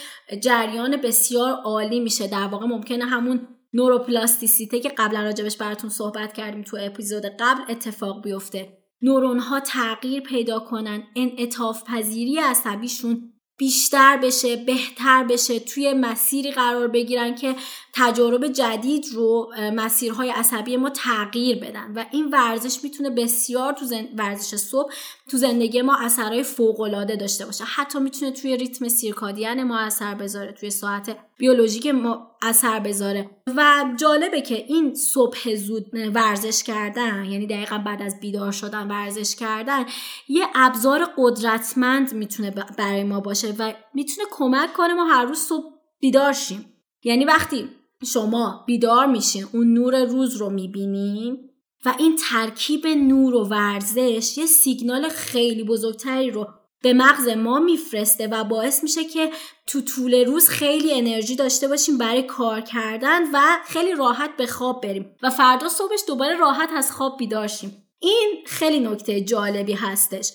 [0.41, 2.27] جریان بسیار عالی میشه.
[2.27, 8.23] در واقع ممکنه همون نوروپلاستیسیته که قبلا راجبش براتون صحبت کردیم تو اپیزود قبل اتفاق
[8.23, 8.77] بیفته.
[9.01, 16.87] نورون ها تغییر پیدا کنن انعطاف پذیری عصبیشون بیشتر بشه بهتر بشه توی مسیری قرار
[16.87, 17.55] بگیرن که
[17.95, 23.85] تجارب جدید رو مسیرهای عصبی ما تغییر بدن و این ورزش می‌تونه بسیار تو
[24.17, 24.93] ورزش صبح
[25.29, 27.63] تو زندگی ما اثرهای فوقالعاده داشته باشه.
[27.63, 33.29] حتی می‌تونه توی ریتم سیرکادین ما اثر بذاره توی ساعت بیولوژیک ما اثر بذاره.
[33.55, 39.35] و جالبه که این صبح زود ورزش کردن یعنی دقیقا بعد از بیدار شدن ورزش
[39.35, 39.85] کردن
[40.27, 45.65] یه ابزار قدرتمند می‌تونه برای ما باشه و می‌تونه کمک کنه ما هر روز صبح
[45.99, 46.69] بیدار شیم.
[47.03, 47.69] یعنی وقتی
[48.03, 51.49] شما بیدار میشین اون نور روز رو می‌بینین؟
[51.85, 56.47] و این ترکیب نور و ورزش یه سیگنال خیلی بزرگتری رو
[56.83, 59.31] به مغز ما میفرسته و باعث میشه که
[59.67, 64.81] تو طول روز خیلی انرژی داشته باشیم برای کار کردن و خیلی راحت به خواب
[64.81, 67.87] بریم و فردا صبحش دوباره راحت از خواب بیدار شیم.
[67.99, 70.31] این خیلی نکته جالبی هستش.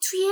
[0.00, 0.28] توی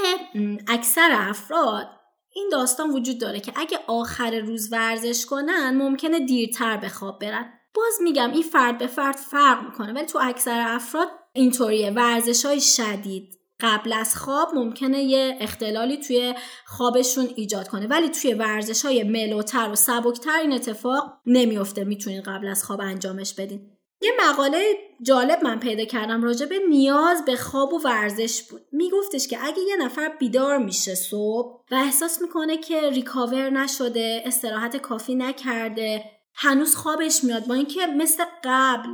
[0.69, 1.87] اکثر افراد
[2.35, 7.53] این داستان وجود داره که اگه آخر روز ورزش کنن ممکنه دیرتر به خواب برن.
[7.75, 11.91] باز میگم این فرد به فرد فرق می‌کنه ولی تو اکثر افراد اینطوریه.
[11.91, 16.35] ورزش های شدید قبل از خواب ممکنه یه اختلالی توی
[16.67, 21.85] خوابشون ایجاد کنه ولی توی ورزش های ملوتر و سبکتر این اتفاق نمیافته.
[21.85, 23.74] می‌تونید قبل از خواب انجامش بدین.
[24.05, 28.61] یه مقاله جالب من پیدا کردم راجع به نیاز به خواب و ورزش بود.
[28.73, 34.77] میگفتش که اگه یه نفر بیدار میشه صبح و احساس می‌کنه که ریکاور نشده استراحت
[34.77, 38.89] کافی نکرده هنوز خوابش میاد با اینکه مثل قبل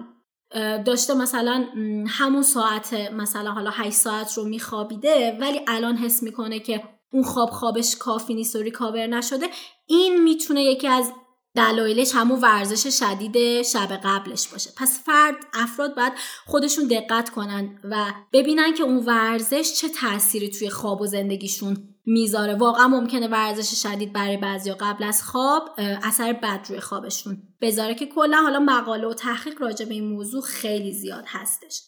[0.84, 1.66] داشته مثلا
[2.08, 7.50] همون ساعت مثلا حالا 8 ساعت رو میخوابیده ولی الان حس می‌کنه که اون خواب
[7.50, 9.46] خوابش کافی نیست و ریکاور نشده.
[9.86, 11.12] این می‌تونه یکی از
[11.54, 14.70] دلایلش همون ورزش شدید شب قبلش باشه.
[14.76, 16.12] پس فرد افراد باید
[16.46, 22.54] خودشون دقت کنن و ببینن که اون ورزش چه تأثیری توی خواب و زندگیشون می‌ذاره.
[22.54, 28.06] واقعا ممکنه ورزش شدید برای بعضیا قبل از خواب اثر بد روی خوابشون بذاره که
[28.06, 31.82] کلا حالا مقاله و تحقیق راجع به این موضوع خیلی زیاد هستش.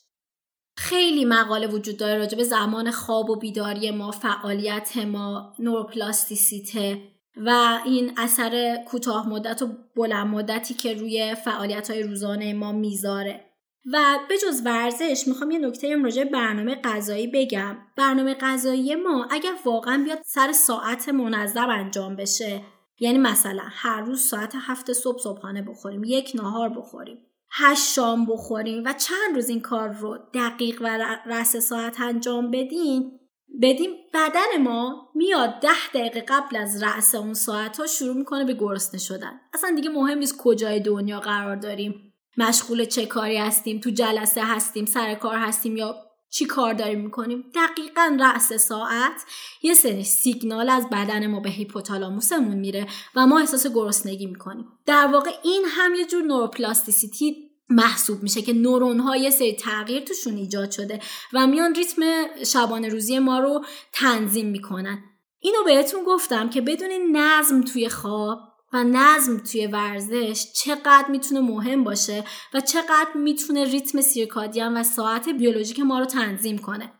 [0.76, 7.11] خیلی مقاله وجود داره راجع به زمان خواب و بیداری ما فعالیت ما نوروپلاستیسیته.
[7.36, 13.44] و این اثر کوتاه مدت و بلند مدتی که روی فعالیت های روزانه ما می‌ذاره.
[13.92, 17.76] و به جز ورزش می‌خوام یه نکته راجع برنامه غذایی بگم.
[17.96, 22.62] برنامه غذایی ما اگر واقعا بیاد سر ساعت منظم انجام بشه
[23.02, 27.18] یعنی مثلا هر روز ساعت هفت صبح صبحانه بخوریم یک ناهار بخوریم
[27.50, 33.18] هشت شام بخوریم و چند روز این کار رو دقیق و رس ساعت انجام بدین
[33.62, 38.54] بدیم بدن ما میاد ده دقیقه قبل از رأس اون ساعت ها شروع می‌کنه به
[38.54, 39.40] گرسنه شدن.
[39.54, 42.12] اصلا دیگه مهم نیست کجای دنیا قرار داریم.
[42.36, 45.94] مشغول چه کاری هستیم تو جلسه هستیم سر کار هستیم یا
[46.30, 47.44] چی کار داریم می‌کنیم.
[47.54, 49.24] دقیقا رأس ساعت
[49.62, 54.66] یه سری سیگنال از بدن ما به هیپوتالاموسمون میره و ما احساس گرسنگی می‌کنیم.
[54.86, 60.02] در واقع این هم یه جور نوروپلاستیسیتی محسوب میشه که نورون ها یه سری تغییر
[60.02, 61.00] توشون ایجاد شده
[61.32, 62.02] و میان ریتم
[62.46, 64.98] شبانه روزی ما رو تنظیم می‌کنن.
[65.38, 68.38] اینو بهتون گفتم که بدون نظم توی خواب
[68.72, 75.28] و نظم توی ورزش چقدر می‌تونه مهم باشه و چقدر می‌تونه ریتم سیرکادیان و ساعت
[75.28, 76.92] بیولوژیک ما رو تنظیم کنه.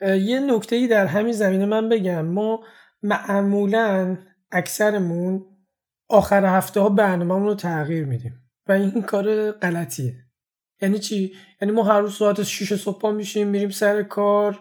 [0.00, 2.26] یه نکته ای در همین زمینه من بگم.
[2.26, 2.60] ما
[3.02, 4.18] معمولا
[4.52, 5.46] اکثرمون
[6.08, 6.88] آخر هفته ها
[7.18, 8.47] رو تغییر میدیم.
[8.68, 10.14] و این کار غلطیه.
[10.82, 14.58] یعنی چی؟ یعنی ما هر روز ساعت 6 صبح میشیم میریم سر کار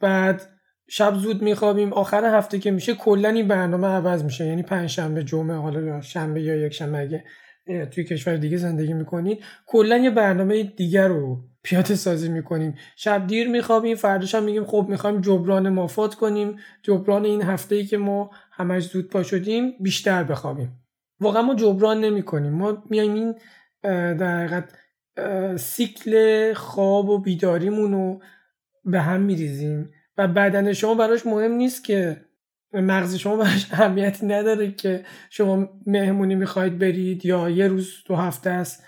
[0.00, 0.48] بعد
[0.88, 1.92] شب زود میخوابیم.
[1.92, 4.46] آخر هفته که میشه کلا این برنامه عوض میشه.
[4.46, 7.24] یعنی پنج شنبه جمعه حالا یا شنبه یا یک شنبه اگه
[7.90, 12.74] توی کشور دیگه زندگی می‌کنید کلا یه برنامه دیگر رو پیاده سازی می‌کنیم.
[12.96, 16.56] شب دیر میخوابیم فرداش هم میگیم خب می‌خوایم جبران مافات کنیم.
[16.82, 20.85] جبران این هفته ای که ما همش زود پا شدیم بیشتر بخوابیم.
[21.20, 22.52] واقعا ما جبران نمی‌کنیم.
[22.52, 23.34] ما میایم این
[24.14, 24.72] در حقیقت
[25.58, 28.22] سیکل خواب و بیداریمون رو
[28.84, 32.24] به هم میریزیم و بدن شما براش مهم نیست که
[32.72, 38.50] مغز شما براش اهمیتی نداره که شما مهمونی می‌خواید برید یا یه روز دو هفته
[38.50, 38.84] است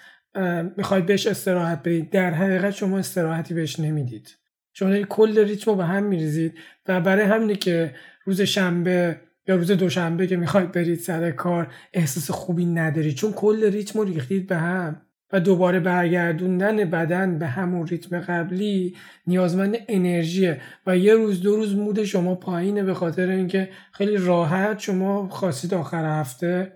[0.77, 2.11] می‌خواید بهش استراحت بدید.
[2.11, 4.37] در حقیقت شما استراحتی بهش نمی‌دید.
[4.73, 6.55] شما کل ریتم رو به هم میریزید
[6.89, 12.31] و برای همینه که روز شنبه یا روز دوشنبه که می‌خواید برید سر کار احساس
[12.31, 17.87] خوبی ندارید چون کل ریتم رو ریختید به هم و دوباره برگردوندن بدن به همون
[17.87, 18.97] ریتم قبلی
[19.27, 24.79] نیازمند انرژیه و یه روز دو روز مود شما پایینه به خاطر اینکه خیلی راحت
[24.79, 26.73] شما خواستید آخر هفته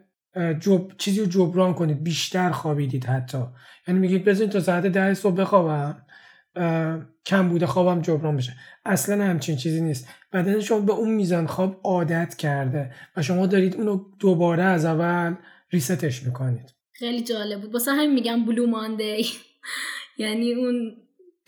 [0.61, 0.89] جب...
[0.99, 2.03] چیزی رو جبران کنید.
[2.03, 3.39] بیشتر خوابیدید حتی.
[3.89, 5.97] یعنی میگید بزنید تا ساعت ده صبح بخوابم.
[7.27, 8.53] کم بوده خوابم جبران بشه.
[8.85, 10.09] اصلا همچین چیزی نیست.
[10.33, 15.35] بدن شما به اون میزان خواب عادت کرده و شما دارید اونو دوباره از اول
[15.71, 16.75] ریستش می‌کنید.
[16.93, 17.73] خیلی جالب بود.
[17.73, 19.27] واسه همین میگم بلو ماندی
[20.19, 20.97] یعنی اون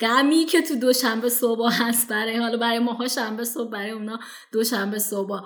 [0.00, 4.18] غمی که تو دوشنبه صبح هست برای حالا برای ماها شنبه صبح برای اونا
[4.52, 5.40] دوشنبه صبح.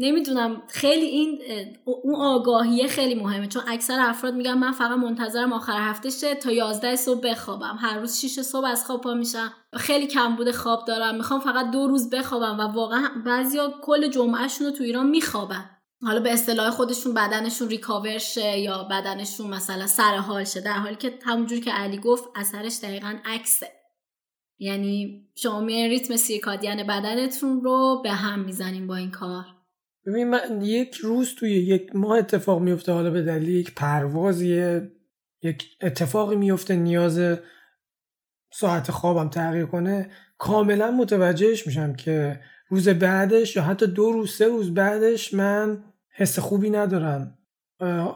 [0.00, 0.62] نمی‌دونم.
[0.68, 1.38] خیلی این
[1.84, 3.46] اون آگاهیه خیلی مهمه.
[3.46, 7.76] چون اکثر افراد میگن من فقط منتظرم آخر هفته شه تا 11 صبح بخوابم.
[7.80, 9.52] هر روز 6 صبح از خواب پا میشم.
[9.74, 11.14] خیلی کم بوده خواب دارم.
[11.14, 15.70] می‌خوام فقط دو روز بخوابم و واقعا بعضیا کل جمعهشون رو تو ایران میخوابن.
[16.02, 20.60] حالا به اصطلاح خودشون بدنشون ریکاور شه یا بدنشون مثلا سر حال شه.
[20.60, 23.66] در حالی که همونجور که علی گفت اثرش دقیقا عکسه.
[24.58, 29.44] یعنی شما میان ریتم سیرکادیان بدنتون رو به هم می‌زنیم با این کار.
[30.08, 34.92] ببین من یک روز توی یک ماه اتفاق میفته حالا به دلیل یک پروازیه
[35.42, 37.38] یک اتفاقی میفته نیاز
[38.52, 44.46] ساعت خوابم تغییر کنه کاملا متوجهش میشم که روز بعدش یا حتی دو روز سه
[44.46, 47.38] روز بعدش من حس خوبی ندارم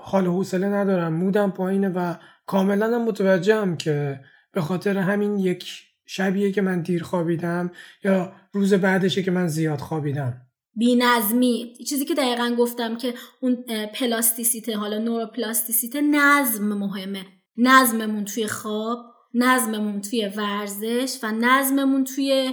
[0.03, 2.15] حال حوصله ندارم مودم پایینه و
[2.47, 4.21] کاملا هم متوجهم که
[4.53, 7.71] به خاطر همین یک شبیه که من دیر خوابیدم
[8.05, 10.52] یا روز بعدشه که من زیاد خوابیدم.
[10.77, 13.65] بی نظمی چیزی که دقیقا گفتم که اون
[13.95, 17.27] پلاستیسیته حالا نوروپلاستیسیته نظم مهمه.
[17.57, 18.99] نظممون توی خواب
[19.35, 22.53] نظممون توی ورزش و نظممون توی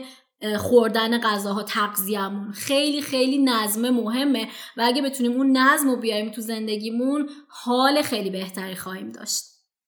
[0.58, 2.52] خوردن غذاها تغذیه‌مون.
[2.52, 4.48] خیلی خیلی نظم مهمه
[4.78, 9.44] و اگه بتونیم اون نظم رو بیاریم تو زندگیمون حال خیلی بهتری خواهیم داشت.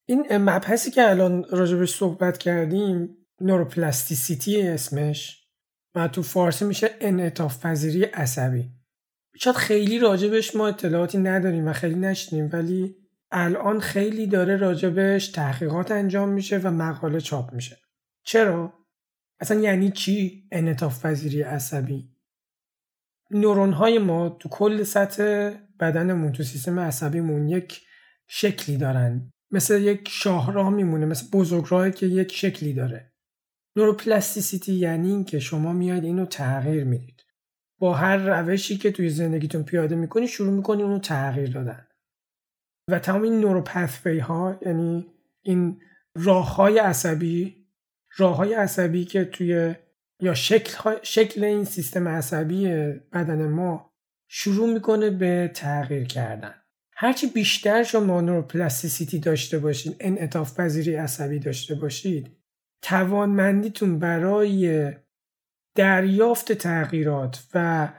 [0.05, 5.40] این مبحثی که الان راجبش صحبت کردیم نوروپلاستیسیتی اسمش.
[5.95, 8.71] و تو فارسی میشه انعطاف پذیری عصبی.
[9.35, 12.95] شاید خیلی راجبش ما اطلاعاتی نداریم و خیلی نشنیم ولی
[13.31, 17.77] الان خیلی داره راجبش تحقیقات انجام میشه و مقاله چاپ میشه.
[18.23, 18.73] چرا؟
[19.39, 22.11] اصلا یعنی چی انعطاف پذیری عصبی؟
[23.31, 27.81] نورون های ما تو کل سطح بدنمون تو سیستم عصبیمون یک
[28.27, 29.31] شکلی دارن.
[29.51, 33.10] مثل یک شاهراه میمونه مثل بزرگراهی که یک شکلی داره.
[33.75, 37.21] نوروپلاستیسیتی یعنی اینکه شما میاید اینو تغییر می‌دید.
[37.79, 41.87] با هر روشی که توی زندگیتون پیاده می‌کنی شروع می‌کنی اونو تغییر دادن.
[42.89, 45.07] و تمام این نوروپثوی ها یعنی
[45.41, 45.81] این
[46.15, 47.67] راه های عصبی
[48.17, 49.75] راه های عصبی که توی
[50.19, 52.67] یا شکل, شکل این سیستم عصبی
[53.13, 53.93] بدن ما
[54.27, 56.53] شروع می‌کنه به تغییر کردن.
[56.93, 62.40] هرچی بیشتر شما نوروپلاستیسیتی داشته باشید انعطاف پذیری عصبی داشته باشید
[62.81, 64.91] توانمندیتون برای
[65.75, 67.89] دریافت تغییرات و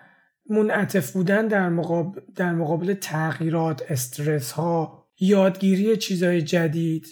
[0.50, 7.06] منعطف بودن در مقابل, در مقابل تغییرات استرس ها یادگیری چیزهای جدید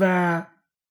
[0.00, 0.42] و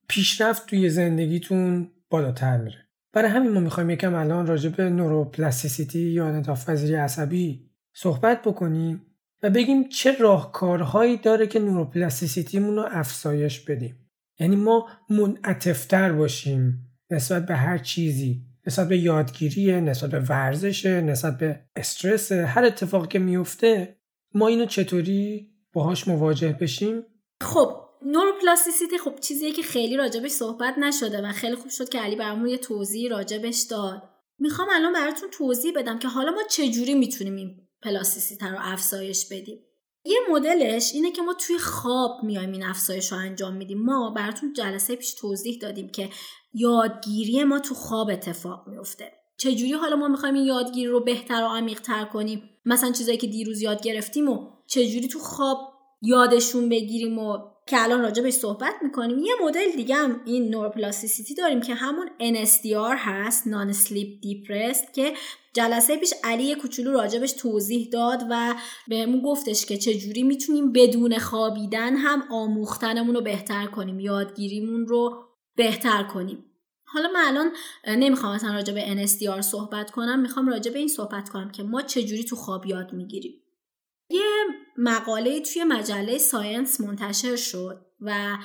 [0.08, 2.88] پیشرفت توی زندگیتون بالاتر میره.
[3.14, 9.06] برای همین ما می‌خوایم یکم الان راجع به neuroplasticity یا انعطاف پذیری عصبی صحبت بکنیم
[9.44, 14.01] و بگیم چه راهکارهایی داره که neuroplasticity مون رو افزایش بدیم.
[14.42, 21.38] یعنی ما منعطفتر باشیم نسبت به هر چیزی نسبت به یادگیری نسبت به ورزش نسبت
[21.38, 23.98] به استرس هر اتفاقی که میفته
[24.34, 27.04] ما اینو چطوری باهاش مواجه بشیم؟
[27.42, 32.16] خب نوروپلاستیسیتی خب چیزیه که خیلی راجبش صحبت نشده و خیلی خوب شد که علی
[32.16, 34.04] برامون یه توضیح راجبش داد.
[34.40, 39.60] می‌خوام الان براتون توضیح بدم که حالا ما چجوری می‌تونیم این پلاستیسیته رو افزایش بدیم.
[40.06, 43.82] یه مدلش اینه که ما توی خواب میایم این افزایش رو انجام میدیم.
[43.82, 46.10] ما براتون جلسه پیش توضیح دادیم که
[46.54, 49.12] یادگیری ما تو خواب اتفاق میفته.
[49.38, 53.62] چجوری حالا ما می‌خوایم این یادگیری رو بهتر و عمیقتر کنیم؟ مثلا چیزایی که دیروز
[53.62, 55.58] یاد گرفتیم و چجوری تو خواب
[56.02, 57.38] یادشون بگیریم و
[57.68, 59.20] که الان راجع بهش صحبت می‌کنیم.
[59.20, 65.14] یه مدل دیگه هم این neuroplasticity داریم که همون NSDR هست non-sleep deep rest که
[65.54, 68.56] جلسه پیش علی کوچولو راجبش توضیح داد و
[68.88, 75.24] بهمون گفتش که چجوری می‌تونیم بدون خوابیدن هم آموختنمون رو بهتر کنیم یادگیریمون رو
[75.56, 76.46] بهتر کنیم.
[76.84, 77.52] حالا من الان
[77.88, 81.82] نمی‌خوام مثلا راجع به NSDR صحبت کنم می‌خوام راجع به این صحبت کنم که ما
[81.82, 83.34] چجوری تو خواب یاد می‌گیریم.
[84.10, 84.22] یه
[84.78, 88.38] مقاله توی مجله ساینس منتشر شد و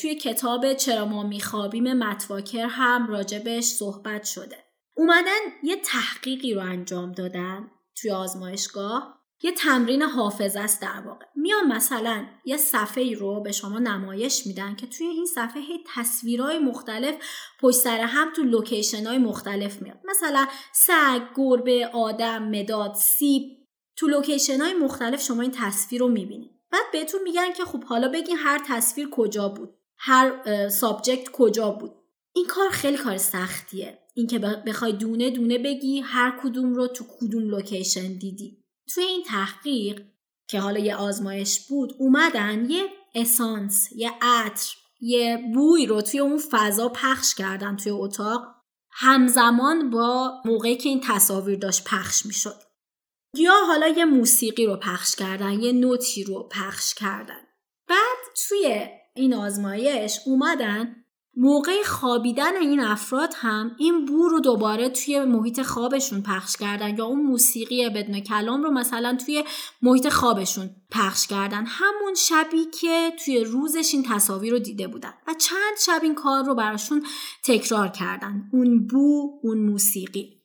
[0.00, 4.67] توی کتاب چرا ما میخوابیم متواکر هم راجبش صحبت شده.
[4.98, 9.18] اومدن یه تحقیقی رو انجام دادن توی آزمایشگاه.
[9.42, 11.26] یه تمرین حافظه است در واقع.
[11.36, 15.84] میان مثلا یه صفحه ای رو به شما نمایش میدن که توی این صفحه هی
[15.94, 17.14] تصویرهای مختلف
[17.60, 20.00] پشت سر هم تو location های مختلف میاد.
[20.04, 23.42] مثلا سگ، گربه، آدم، مداد، سیب.
[23.96, 26.50] تو location های مختلف شما این تصویر رو می‌بینید.
[26.72, 31.92] بعد بهتون میگن که خب حالا بگین هر تصویر کجا بود؟ هر subject کجا بود؟
[32.32, 33.98] این کار خیلی کار سختیه.
[34.18, 38.64] اینکه بخوای دونه دونه بگی هر کدوم رو تو کدوم لوکیشن دیدی.
[38.94, 40.02] توی این تحقیق
[40.48, 42.82] که حالا یه آزمایش بود اومدن یه
[43.14, 48.42] اسانس یه عطر یه بوی رو توی اون فضا پخش کردن توی اتاق
[48.92, 52.60] همزمان با موقعی که این تصاویر داشت پخش می‌شد.
[53.34, 57.46] یا حالا یه موسیقی رو پخش کردن یه نوتی رو پخش کردن.
[57.88, 61.04] بعد توی این آزمایش اومدن
[61.40, 67.04] موقع خوابیدن این افراد هم این بو رو دوباره توی محیط خوابشون پخش کردن یا
[67.04, 69.44] اون موسیقی بدون کلام رو مثلا توی
[69.82, 71.64] محیط خوابشون پخش کردن.
[71.66, 76.44] همون شبی که توی روزش این تصاویر رو دیده بودن و چند شب این کار
[76.44, 77.06] رو براشون
[77.44, 78.50] تکرار کردن.
[78.52, 80.38] اون بو اون موسیقی.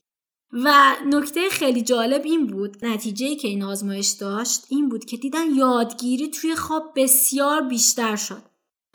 [0.51, 5.55] و نکته خیلی جالب این بود نتیجه که این آزمایش داشت این بود که دیدن
[5.55, 8.41] یادگیری توی خواب بسیار بیشتر شد.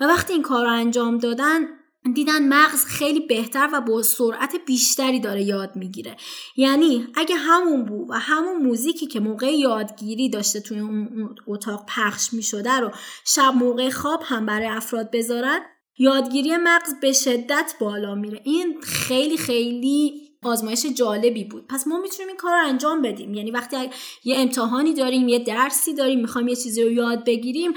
[0.00, 1.77] و وقتی این کار رو انجام دادن
[2.14, 6.16] دیدن مغز خیلی بهتر و با سرعت بیشتری داره یاد می‌گیره.
[6.56, 12.32] یعنی اگه همون بو و همون موزیکی که موقع یادگیری داشته توی اون اتاق پخش
[12.32, 12.90] می‌شده رو
[13.24, 15.60] شب موقع خواب هم برای افراد بذارن
[15.98, 18.40] یادگیری مغز به شدت بالا میره.
[18.44, 21.66] این خیلی خیلی آزمایش جالبی بود.
[21.66, 23.34] پس ما می‌تونیم این کار رو انجام بدیم.
[23.34, 23.76] یعنی وقتی
[24.24, 27.72] یه امتحانی داریم یه درسی داریم می‌خوایم یه چیزی رو یاد بگیریم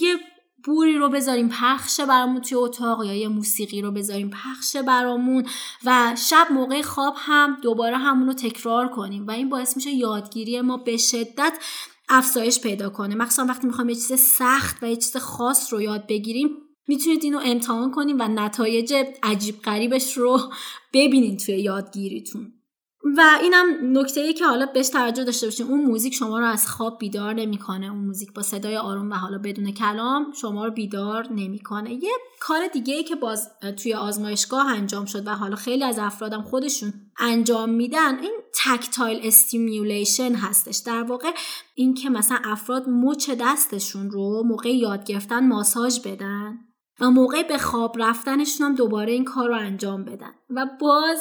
[0.00, 0.16] یه
[0.68, 5.46] بوری رو بذاریم پخش برامون توی اتاق یا یه موسیقی رو بذاریم پخش برامون
[5.84, 10.60] و شب موقع خواب هم دوباره همون رو تکرار کنیم و این باعث میشه یادگیری
[10.60, 11.52] ما به شدت
[12.08, 13.14] افزایش پیدا کنه.
[13.14, 16.48] مخصوصا وقتی می‌خوایم یه چیز سخت و یه چیز خاص رو یاد بگیریم
[16.88, 20.40] می‌تونید اینو امتحان کنیم و نتایج عجیب غریبش رو
[20.94, 22.57] ببینید توی یادگیریتون.
[23.16, 26.68] و اینم نکته ای که حالا بهش توجه داشته باشین اون موزیک شما رو از
[26.68, 27.86] خواب بیدار نمی‌کنه.
[27.86, 31.92] اون موزیک با صدای آروم و حالا بدون کلام شما رو بیدار نمی‌کنه.
[31.92, 33.50] یه کار دیگه ای که باز
[33.82, 40.34] توی آزمایشگاه انجام شد و حالا خیلی از افرادم خودشون انجام میدن این tactile stimulation
[40.34, 40.76] هستش.
[40.76, 41.30] در واقع
[41.74, 46.58] این که مثلا افراد مچ دستشون رو موقع یاد گرفتن ماساژ بدن
[47.00, 50.30] و موقع به خواب رفتنشون هم دوباره این کار رو انجام بدن.
[50.50, 51.18] و باز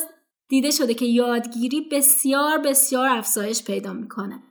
[0.49, 4.43] دیده شده که یادگیری بسیار بسیار افزایش پیدا می‌کنه.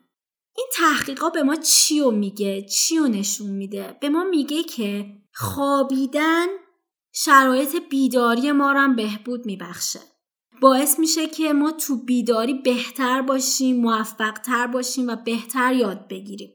[0.57, 5.07] این تحقیقات به ما چی رو میگه؟ چی رو نشون میده؟ به ما میگه که
[5.35, 6.47] خوابیدن
[7.13, 10.01] شرایط بیداری ما رو هم بهبود میبخشه.
[10.61, 16.51] باعث میشه که ما تو بیداری بهتر باشیم موفقتر باشیم و بهتر یاد بگیریم.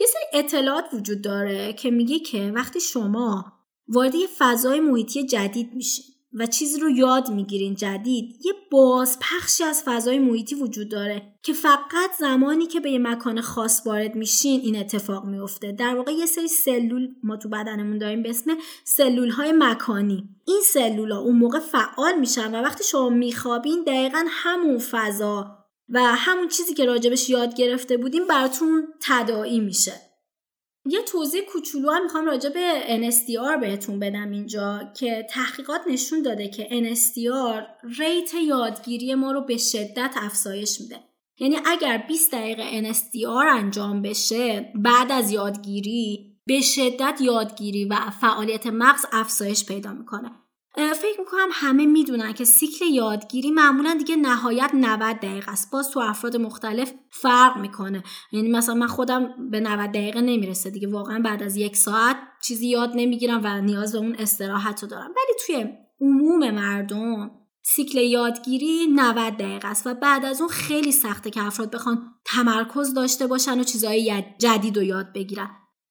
[0.00, 3.52] یه سری اطلاعات وجود داره که میگه که وقتی شما
[3.88, 9.82] وارد یه فضای محیطی جدید میشین و چیزی رو یاد می‌گیرین جدید یه بازپخشی از
[9.84, 14.76] فضای محیطی وجود داره که فقط زمانی که به یه مکان خاص وارد میشین این
[14.76, 18.50] اتفاق میفته در واقع یه سری سلول ما تو بدنمون داریم به اسم
[18.84, 20.28] سلول های مکانی.
[20.46, 25.56] این سلول ها اون موقع فعال میشن و وقتی شما میخوابین دقیقا همون فضا
[25.88, 30.09] و همون چیزی که راجبش یاد گرفته بودیم براتون تداعی میشه.
[30.86, 36.48] یه توضیح کوچولو هم می‌خوام راجع به NSDR بهتون بدم اینجا که تحقیقات نشون داده
[36.48, 37.62] که NSDR
[37.98, 40.96] ریت یادگیری ما رو به شدت افزایش میده.
[41.38, 48.66] یعنی اگر 20 دقیقه NSDR انجام بشه بعد از یادگیری به شدت یادگیری و فعالیت
[48.66, 50.30] مغز افزایش پیدا می‌کنه.
[50.74, 55.70] فکر می‌کنم همه می‌دونن که سیکل یادگیری معمولا دیگه نهایت 90 دقیقه است.
[55.72, 58.02] باز تو افراد مختلف فرق می‌کنه.
[58.32, 60.88] یعنی مثلا من خودم به 90 دقیقه نمی‌رسه دیگه.
[60.88, 65.10] واقعا بعد از یک ساعت چیزی یاد نمی‌گیرم و نیاز به اون استراحت رو دارم.
[65.10, 67.30] ولی توی عموم مردم
[67.62, 72.94] سیکل یادگیری 90 دقیقه است و بعد از اون خیلی سخته که افراد بخوان تمرکز
[72.94, 75.50] داشته باشن و چیزهای جدید رو یاد بگیرن.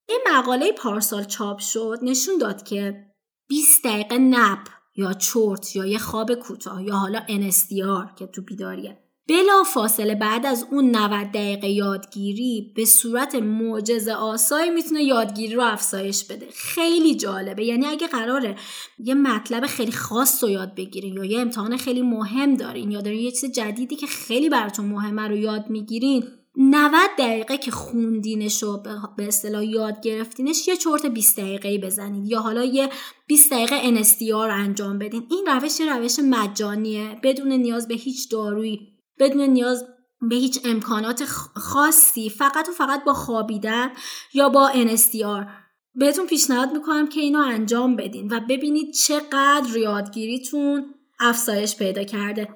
[0.09, 3.08] این مقاله پارسال چاپ شد نشون داد که
[3.49, 8.97] 20 دقیقه نپ یا چرت یا یه خواب کوتاه یا حالا NSDR که تو بیداریه.
[9.29, 15.63] بلا فاصله بعد از اون 90 دقیقه یادگیری به صورت معجزه آسایی می‌تونه یادگیری رو
[15.63, 16.47] افزایش بده.
[16.53, 17.65] خیلی جالبه.
[17.65, 18.55] یعنی اگه قراره
[18.99, 23.19] یه مطلب خیلی خاص رو یاد بگیرین یا یه امتحان خیلی مهم دارین یا دارین
[23.19, 26.23] یه چیز جدیدی که خیلی براتون مهمه رو یاد می‌گیرین
[26.61, 28.83] 90 دقیقه که خوندینش و
[29.17, 32.89] به اصطلاح یاد گرفتینش یه چرت 20 دقیقه بزنید یا حالا یه
[33.27, 35.27] 20 دقیقه NSDR انجام بدین.
[35.29, 37.19] این روش روش مجانیه.
[37.23, 38.79] بدون نیاز به هیچ دارویی
[39.19, 39.85] بدون نیاز
[40.29, 41.23] به هیچ امکانات
[41.55, 43.89] خاصی فقط و فقط با خوابیدن
[44.33, 45.47] یا با NSDR
[45.95, 52.55] بهتون پیشنهاد می‌کنم که اینو انجام بدین و ببینید چقدر یادگیریتون افزایش پیدا کرده.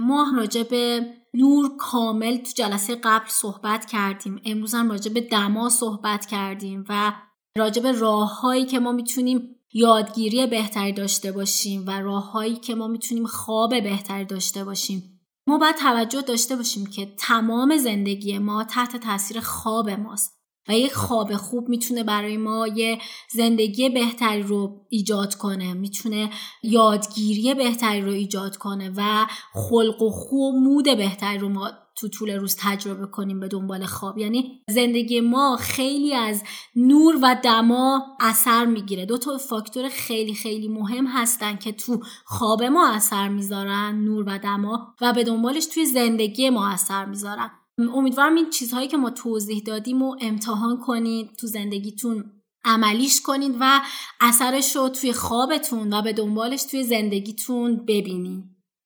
[0.00, 4.40] ما راجع به نور کامل تو جلسه قبل صحبت کردیم.
[4.44, 7.12] امروز هم راجع به دما صحبت کردیم و
[7.56, 13.26] راجع به راههایی که ما می‌تونیم یادگیری بهتری داشته باشیم و راههایی که ما می‌تونیم
[13.26, 15.20] خواب بهتری داشته باشیم.
[15.46, 20.41] ما باید توجه داشته باشیم که تمام زندگی ما تحت تاثیر خواب ماست.
[20.68, 22.98] و یک خواب خوب می‌تونه برای ما یه
[23.30, 25.74] زندگی بهتری رو ایجاد کنه.
[25.74, 26.30] می‌تونه
[26.62, 32.30] یادگیری بهتری رو ایجاد کنه و خلق و خوب مود بهتری رو ما تو طول
[32.30, 34.18] روز تجربه کنیم به دنبال خواب.
[34.18, 36.42] یعنی زندگی ما خیلی از
[36.76, 39.06] نور و دما اثر می‌گیره.
[39.06, 44.38] دو تا فاکتور خیلی خیلی مهم هستن که تو خواب ما اثر می‌ذارن نور و
[44.38, 47.50] دما و به دنبالش توی زندگی ما اثر می‌ذارن.
[47.78, 53.80] امیدوارم این چیزهایی که ما توضیح دادیم و امتحان کنید تو زندگیتون عملیش کنید و
[54.20, 58.44] اثرش رو توی خوابتون و به دنبالش توی زندگیتون ببینید.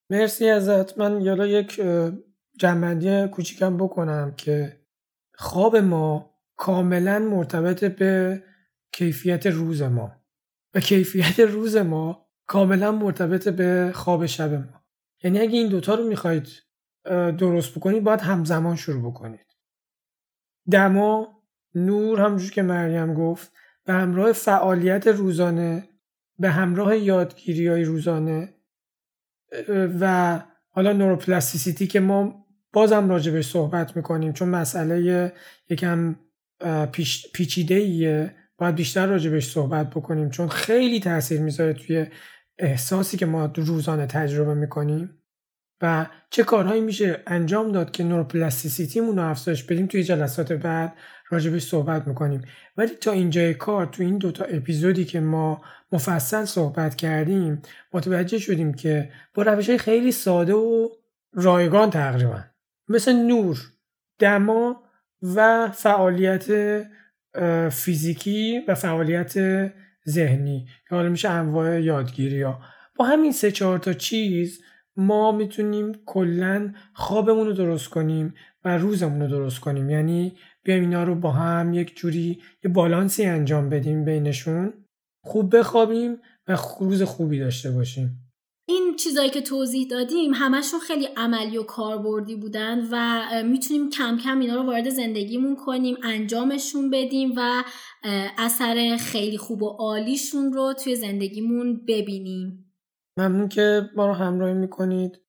[0.09, 0.97] مرسی ازت.
[0.97, 1.81] من یالا یک
[2.59, 4.81] جنبندی کوچیکم بکنم که
[5.35, 8.43] خواب ما کاملا مرتبط به
[8.91, 10.11] کیفیت روز ما.
[10.73, 14.83] و کیفیت روز ما کاملا مرتبط به خواب شب ما.
[15.23, 16.47] یعنی اگه این دوتا رو می‌خواید
[17.37, 19.45] درست بکنید باید همزمان شروع بکنید.
[20.71, 21.43] دما
[21.75, 23.51] نور همونجور که مریم گفت
[23.85, 25.89] به همراه فعالیت روزانه
[26.39, 28.53] به همراه یادگیری های روزانه
[29.99, 30.39] و
[30.69, 35.33] حالا نوروپلاستیسیتی که ما بازم راجبش صحبت می‌کنیم چون مسئله
[35.69, 36.15] یکم
[37.33, 42.05] پیچیده ایه باید بیشتر راجبش صحبت بکنیم چون خیلی تاثیر می‌ذاره توی
[42.57, 45.21] احساسی که ما روزانه تجربه می‌کنیم.
[45.81, 50.93] و چه کارهایی میشه انجام داد که نوروپلاستیسیتیمون رو افزایش بدیم توی جلسات بعد
[51.29, 52.41] راجبش صحبت می‌کنیم.
[52.77, 55.61] ولی تا اینجای کار تو این دوتا اپیزودی که ما
[55.91, 57.61] مفصل صحبت کردیم
[57.93, 60.89] متوجه شدیم که با روش خیلی ساده و
[61.33, 62.39] رایگان تقریبا
[62.87, 63.57] مثل نور
[64.19, 64.83] دما
[65.35, 66.45] و فعالیت
[67.71, 69.33] فیزیکی و فعالیت
[70.09, 70.67] ذهنی.
[70.89, 72.59] که حالا میشه انواع یادگیری ها.
[72.95, 74.61] با همین سه چهار تا چیز
[74.97, 78.33] ما می‌تونیم کلا خوابمون رو درست کنیم
[78.65, 79.89] و روزمون رو درست کنیم.
[79.89, 80.33] یعنی
[80.63, 84.73] بیایم اینا رو با هم یک جوری یه بالانسی انجام بدیم بینشون.
[85.23, 86.17] خوب بخوابیم
[86.47, 88.23] و روز خوبی داشته باشیم.
[88.69, 94.39] این چیزایی که توضیح دادیم همشون خیلی عملی و کاربردی بودن و می‌تونیم کم کم
[94.39, 97.63] اینا رو وارد زندگیمون کنیم انجامشون بدیم و
[98.37, 102.66] اثر خیلی خوب و عالیشون رو توی زندگیمون ببینیم.
[103.17, 105.21] ممنون که ما رو همراهی می‌کنید.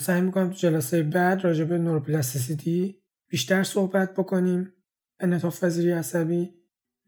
[0.00, 4.72] سعی می‌کنم تو جلسه بعد راجع به نوروپلاستیسیتی بیشتر صحبت بکنیم.
[5.20, 6.54] انعطاف پذیری عصبی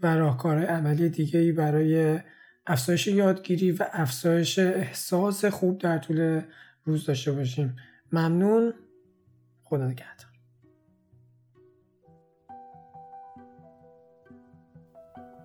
[0.00, 2.20] و راهکارهای عملی دیگه ای برای
[2.66, 6.40] افزایش یادگیری و افزایش احساس خوب در طول
[6.84, 7.76] روز داشته باشیم.
[8.12, 8.74] ممنون.
[9.62, 10.26] خدا نگهدار.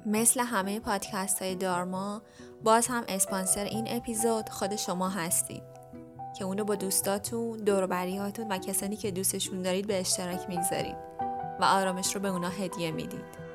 [0.06, 2.22] مثل همه پادکست های دارما
[2.64, 5.64] باز هم اسپانسر این اپیزود خود شما هستید
[6.38, 10.96] که اونو با دوستاتون، دوروبریهاتون و کسانی که دوستشون دارید به اشتراک می‌گذارید
[11.60, 13.51] و آرامش رو به اونا هدیه می‌دید.